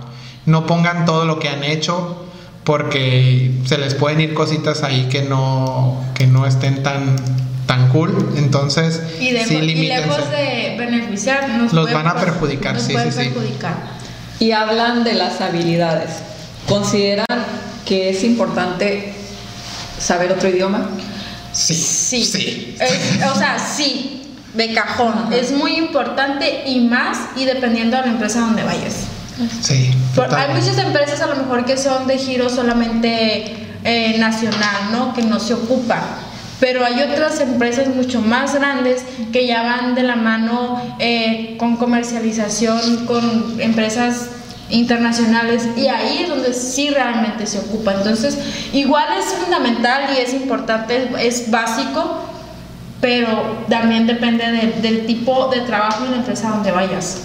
[0.47, 2.25] No pongan todo lo que han hecho
[2.62, 7.16] porque se les pueden ir cositas ahí que no, que no estén tan,
[7.67, 8.33] tan cool.
[8.37, 12.83] Entonces, Y, dejo- sí, y lejos de beneficiar, nos Los van a per- perjudicar, nos
[12.85, 13.17] sí, sí, sí.
[13.17, 13.75] perjudicar.
[14.41, 16.11] Y hablan de las habilidades.
[16.69, 17.27] ¿Consideran
[17.87, 19.15] que es importante
[19.99, 20.89] saber otro idioma?
[21.53, 22.25] Sí, Sí.
[22.25, 22.77] sí.
[22.81, 24.23] Es- o sea, sí,
[24.55, 25.33] de cajón.
[25.33, 28.95] Es muy importante y más y dependiendo de la empresa donde vayas.
[29.62, 33.57] Sí, Por- hay muchas empresas a lo mejor que son de giro solamente
[33.87, 35.12] eh, nacional, ¿no?
[35.12, 36.01] Que no se ocupan.
[36.65, 39.03] Pero hay otras empresas mucho más grandes
[39.35, 44.29] que ya van de la mano eh, con comercialización, con empresas
[44.71, 47.93] internacionales y ahí es donde sí realmente se ocupa.
[47.93, 48.39] Entonces,
[48.73, 52.23] igual es fundamental y es importante, es básico,
[52.99, 57.19] pero también depende de- del tipo de trabajo y la empresa donde vayas.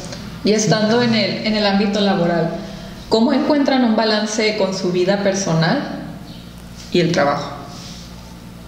[0.44, 2.50] Y estando en el, en el ámbito laboral,
[3.08, 5.78] ¿cómo encuentran un balance con su vida personal
[6.92, 7.59] y el trabajo?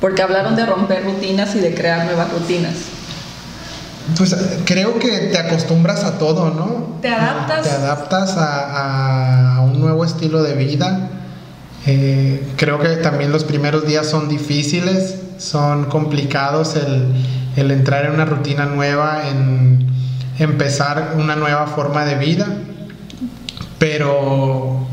[0.01, 2.73] Porque hablaron de romper rutinas y de crear nuevas rutinas.
[4.17, 4.35] Pues
[4.65, 6.97] creo que te acostumbras a todo, ¿no?
[7.01, 7.61] Te adaptas.
[7.61, 11.09] Te adaptas a, a un nuevo estilo de vida.
[11.85, 17.13] Eh, creo que también los primeros días son difíciles, son complicados el,
[17.55, 19.87] el entrar en una rutina nueva, en
[20.39, 22.47] empezar una nueva forma de vida.
[23.79, 24.85] Pero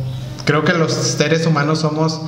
[0.45, 2.21] creo que los seres humanos somos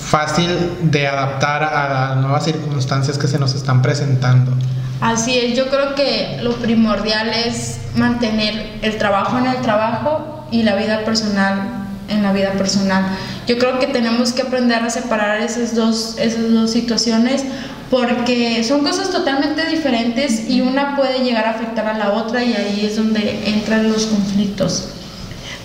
[0.00, 0.48] fácil
[0.82, 4.52] de adaptar a las nuevas circunstancias que se nos están presentando.
[5.00, 10.62] Así es, yo creo que lo primordial es mantener el trabajo en el trabajo y
[10.62, 13.04] la vida personal en la vida personal.
[13.46, 17.44] Yo creo que tenemos que aprender a separar esas dos, esas dos situaciones
[17.90, 22.54] porque son cosas totalmente diferentes y una puede llegar a afectar a la otra y
[22.54, 24.88] ahí es donde entran los conflictos.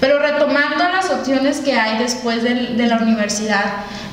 [0.02, 3.64] Pero retomando las opciones que hay después de la universidad,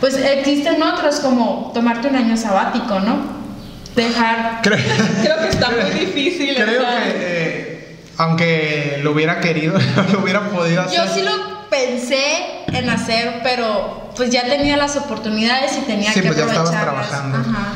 [0.00, 3.38] pues existen otras como tomarte un año sabático, ¿no?
[3.96, 4.78] Dejar Creo,
[5.22, 6.54] Creo que está muy difícil.
[6.54, 9.76] creo que, eh, aunque lo hubiera querido,
[10.12, 10.98] lo hubiera podido hacer.
[11.06, 16.20] Yo sí lo pensé en hacer, pero pues ya tenía las oportunidades y tenía Sí,
[16.20, 17.08] que pues ya estabas aprovecharlas.
[17.08, 17.50] trabajando.
[17.50, 17.68] Ajá.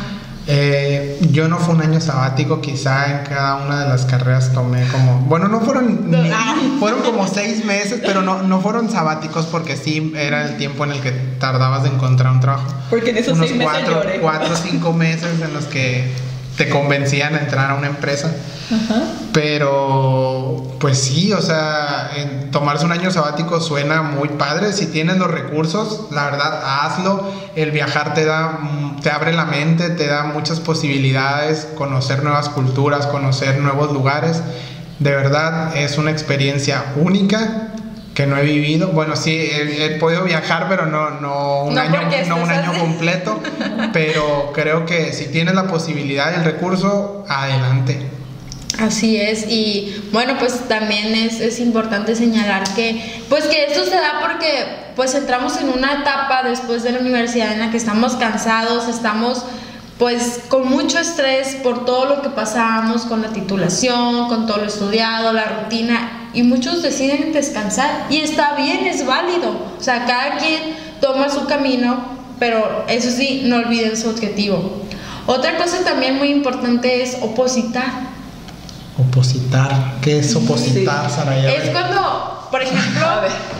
[0.46, 1.01] Eh,
[1.32, 5.18] yo no fue un año sabático, quizá en cada una de las carreras tomé como,
[5.20, 6.54] bueno, no fueron, ni- Ah.
[6.78, 10.92] fueron como seis meses, pero no, no fueron sabáticos porque sí era el tiempo en
[10.92, 11.10] el que
[11.40, 12.66] tardabas de encontrar un trabajo.
[12.90, 14.20] Porque en esos Unos seis meses cuatro, lloré.
[14.20, 16.12] cuatro o cinco meses en los que
[16.56, 18.30] te convencían a entrar a una empresa.
[18.70, 19.02] Ajá.
[19.32, 24.72] Pero, pues sí, o sea, en- tomarse un año sabático suena muy padre.
[24.72, 27.30] Si tienes los recursos, la verdad, hazlo.
[27.56, 32.48] El viajar te da, mm, te abre la mente, te da muchas posibilidades, conocer nuevas
[32.50, 34.40] culturas, conocer nuevos lugares.
[34.98, 37.68] De verdad, es una experiencia única
[38.14, 38.88] que no he vivido.
[38.88, 42.78] Bueno, sí, he, he podido viajar, pero no, no un No año, no un año
[42.78, 43.40] completo.
[43.92, 47.98] Pero creo que si tienes la posibilidad y el recurso, adelante.
[48.78, 53.96] Así es, y bueno, pues también es, es importante señalar que, pues que esto se
[53.96, 58.16] da porque pues entramos en una etapa después de la universidad en la que estamos
[58.16, 59.44] cansados, estamos
[59.98, 64.64] pues con mucho estrés por todo lo que pasamos, con la titulación, con todo lo
[64.64, 70.38] estudiado, la rutina, y muchos deciden descansar, y está bien, es válido, o sea, cada
[70.38, 70.60] quien
[71.00, 71.96] toma su camino,
[72.38, 74.82] pero eso sí, no olviden su objetivo.
[75.26, 78.10] Otra cosa también muy importante es opositar.
[78.98, 79.94] Opositar.
[80.02, 81.16] ¿Qué es opositar, Sí.
[81.16, 81.52] Saraya?
[81.54, 83.06] Es cuando, por ejemplo,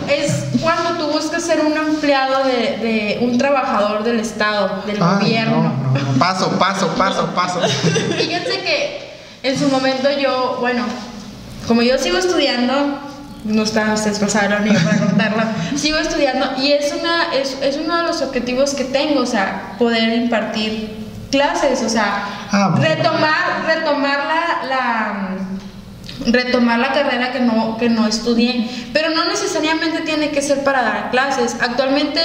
[0.09, 5.19] es cuando tú buscas ser un empleado de, de un trabajador del Estado, del Ay,
[5.21, 5.63] gobierno.
[5.63, 6.19] no, no, no.
[6.19, 7.61] Paso, paso, paso, paso.
[8.19, 9.11] Fíjense que
[9.43, 10.85] en su momento yo, bueno,
[11.67, 12.99] como yo sigo estudiando,
[13.45, 15.43] no están ustedes saberlo ni para contarlo,
[15.77, 19.75] sigo estudiando y es, una, es, es uno de los objetivos que tengo, o sea,
[19.79, 20.97] poder impartir
[21.31, 22.85] clases, o sea, Ah, bueno.
[22.87, 25.29] retomar, retomar la, la
[26.31, 30.83] retomar la carrera que no, que no estudié, pero no necesariamente tiene que ser para
[30.83, 31.57] dar clases.
[31.61, 32.21] Actualmente,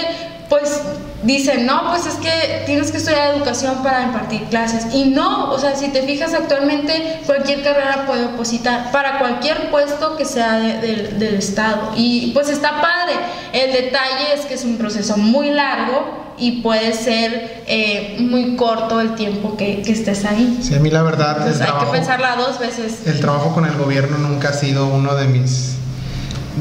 [0.50, 0.82] pues
[1.24, 4.94] dicen, no, pues es que tienes que estudiar educación para impartir clases.
[4.94, 10.16] Y no, o sea, si te fijas actualmente, cualquier carrera puede opositar para cualquier puesto
[10.16, 11.92] que sea de- del- del Estado.
[11.96, 13.16] Y pues está padre.
[13.54, 19.02] El detalle es que es un proceso muy largo y puede ser eh, muy corto
[19.02, 20.60] el tiempo que, que estés ahí.
[20.62, 23.08] Sí, a mí la verdad, Entonces hay que pensarla dos veces.
[23.08, 25.77] el trabajo con el gobierno nunca ha sido uno de mis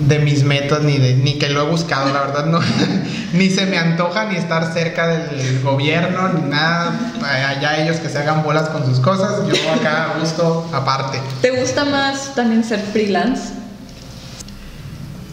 [0.09, 2.61] de mis metas ni de ni que lo he buscado la verdad no
[3.33, 8.19] ni se me antoja ni estar cerca del gobierno ni nada allá ellos que se
[8.19, 12.81] hagan bolas con sus cosas yo acá a gusto aparte ¿Te gusta más también ser
[12.81, 13.67] freelance?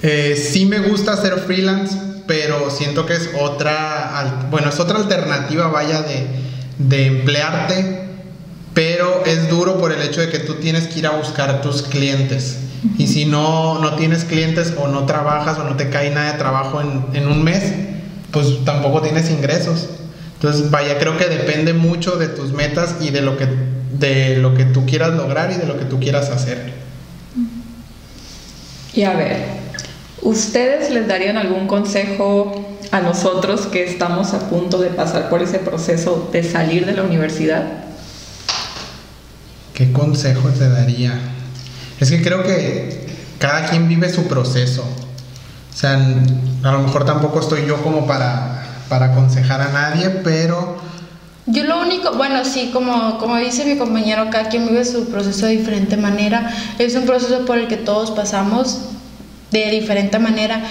[0.03, 1.97] Eh, sí me gusta ser freelance,
[2.27, 6.27] pero siento que es otra, bueno, es otra alternativa, vaya, de,
[6.77, 8.03] de emplearte,
[8.73, 11.83] pero es duro por el hecho de que tú tienes que ir a buscar tus
[11.83, 12.57] clientes.
[12.97, 16.37] Y si no, no tienes clientes o no trabajas o no te cae nada de
[16.37, 17.73] trabajo en, en un mes,
[18.31, 19.89] pues tampoco tienes ingresos.
[20.35, 23.47] Entonces, vaya, creo que depende mucho de tus metas y de lo que,
[23.93, 26.73] de lo que tú quieras lograr y de lo que tú quieras hacer.
[28.93, 29.45] Y a ver,
[30.21, 35.59] ¿ustedes les darían algún consejo a nosotros que estamos a punto de pasar por ese
[35.59, 37.85] proceso de salir de la universidad?
[39.73, 41.32] ¿Qué consejo te daría?
[41.99, 43.05] Es que creo que
[43.39, 44.83] cada quien vive su proceso.
[44.83, 50.77] O sea, a lo mejor tampoco estoy yo como para, para aconsejar a nadie, pero
[51.45, 55.45] Yo lo único, bueno, sí, como, como dice mi compañero, cada quien vive su proceso
[55.45, 56.53] de diferente manera.
[56.79, 58.79] Es un proceso por el que todos pasamos
[59.51, 60.61] de diferente manera.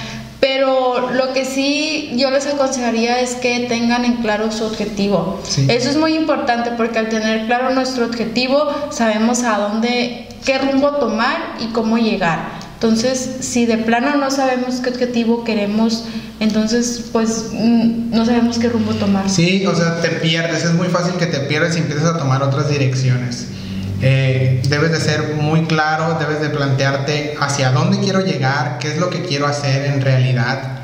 [0.54, 5.40] Pero lo que sí yo les aconsejaría es que tengan en claro su objetivo.
[5.48, 5.66] Sí.
[5.68, 10.90] Eso es muy importante porque al tener claro nuestro objetivo sabemos a dónde, qué rumbo
[10.96, 12.60] tomar y cómo llegar.
[12.74, 16.04] Entonces, si de plano no sabemos qué objetivo queremos,
[16.38, 19.30] entonces pues mm, no sabemos qué rumbo tomar.
[19.30, 20.64] sí, o sea, te pierdes.
[20.64, 23.46] Es muy fácil que te pierdas y empieces a tomar otras direcciones.
[24.04, 28.98] Eh, debes de ser muy claro, debes de plantearte hacia dónde quiero llegar, qué es
[28.98, 30.80] lo que quiero hacer en realidad.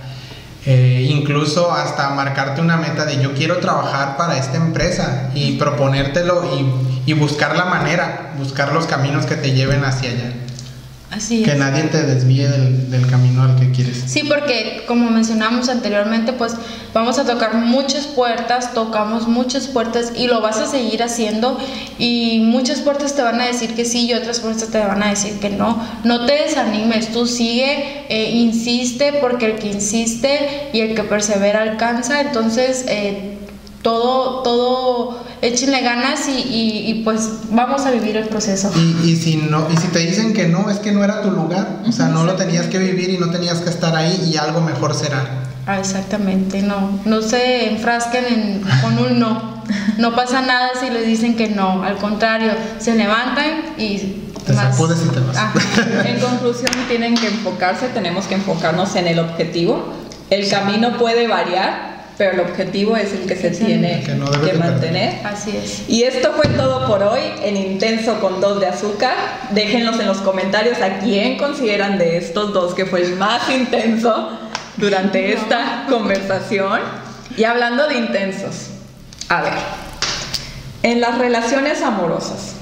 [0.64, 6.44] Eh, incluso hasta marcarte una meta de yo quiero trabajar para esta empresa y proponértelo
[6.56, 10.32] y, y buscar la manera, buscar los caminos que te lleven hacia allá.
[11.10, 11.58] Así Que es.
[11.58, 14.04] nadie te desvíe del, del camino al que quieres.
[14.06, 16.54] Sí, porque como mencionamos anteriormente, pues
[16.92, 21.58] vamos a tocar muchas puertas, tocamos muchas puertas y lo vas a seguir haciendo
[21.98, 25.08] y muchas puertas te van a decir que sí y otras puertas te van a
[25.08, 25.82] decir que no.
[26.04, 31.62] No te desanimes, tú sigue, eh, insiste porque el que insiste y el que persevera
[31.62, 33.38] alcanza, entonces eh,
[33.80, 38.70] todo, todo, échenle ganas y, y- y, pues vamos a vivir el proceso.
[38.76, 41.30] Y, y si no, y si te dicen que no, es que no era tu
[41.30, 41.80] lugar.
[41.88, 44.60] O sea, no lo tenías que vivir y no tenías que estar ahí y algo
[44.60, 45.44] mejor será.
[45.66, 49.58] Ah, exactamente, no, no se enfrasquen en- con un no.
[49.98, 53.98] No pasa nada si les dicen que no, al contrario, se levantan y
[54.46, 55.36] Te sacudes y te vas.
[55.36, 55.52] Ajá.
[56.06, 59.92] En conclusión, tienen que enfocarse, tenemos que enfocarnos en el objetivo.
[60.30, 63.64] El camino puede variar, pero el objetivo es el que se Sí.
[63.64, 65.24] tiene Que no debe que mantener.
[65.24, 65.88] Así es.
[65.88, 69.14] Y esto fue todo por hoy en Intenso con dos de azúcar.
[69.52, 74.36] Déjenlos en los comentarios a quién consideran de estos dos que fue el más intenso
[74.76, 76.80] durante esta conversación.
[77.36, 78.70] Y hablando de intensos,
[79.28, 79.52] a ver,
[80.82, 82.54] en las relaciones amorosas,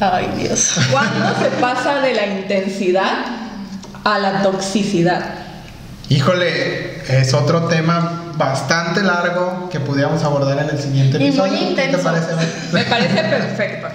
[0.00, 0.76] Ay, Dios.
[0.90, 3.24] ¿cuándo se pasa de la intensidad
[4.02, 5.34] a la toxicidad?
[6.08, 11.52] Híjole, es otro tema bastante largo que pudiéramos abordar en el siguiente Y muy episodio.
[11.52, 12.02] ¿Qué te intenso.
[12.02, 12.26] parece?
[12.72, 13.88] Me parece perfecto.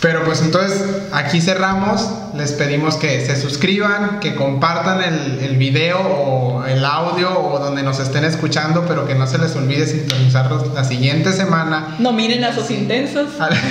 [0.00, 0.80] Pero pues entonces
[1.12, 7.36] aquí cerramos, les pedimos que se suscriban, que compartan el, el video o el audio
[7.36, 11.96] o donde nos estén escuchando, pero que no se les olvide sintonizarlos la siguiente semana.
[11.98, 13.26] Nominen a sus intensos.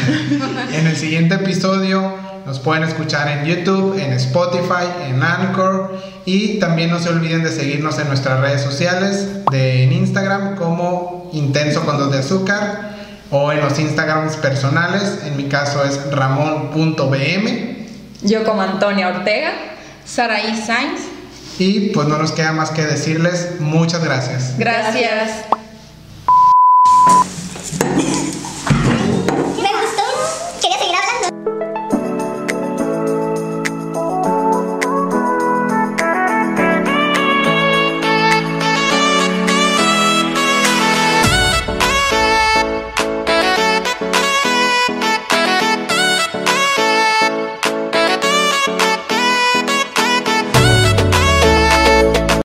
[0.73, 6.89] en el siguiente episodio nos pueden escuchar en YouTube, en Spotify, en Anchor y también
[6.89, 11.97] no se olviden de seguirnos en nuestras redes sociales, de, en Instagram como Intenso con
[11.97, 12.95] dos de azúcar
[13.31, 17.85] o en los Instagrams personales, en mi caso es ramón.bm.
[18.21, 19.51] Yo como Antonia Ortega,
[20.05, 21.01] Saraí Sainz.
[21.59, 24.57] Y pues no nos queda más que decirles muchas gracias.
[24.57, 25.11] Gracias.
[25.11, 25.57] gracias.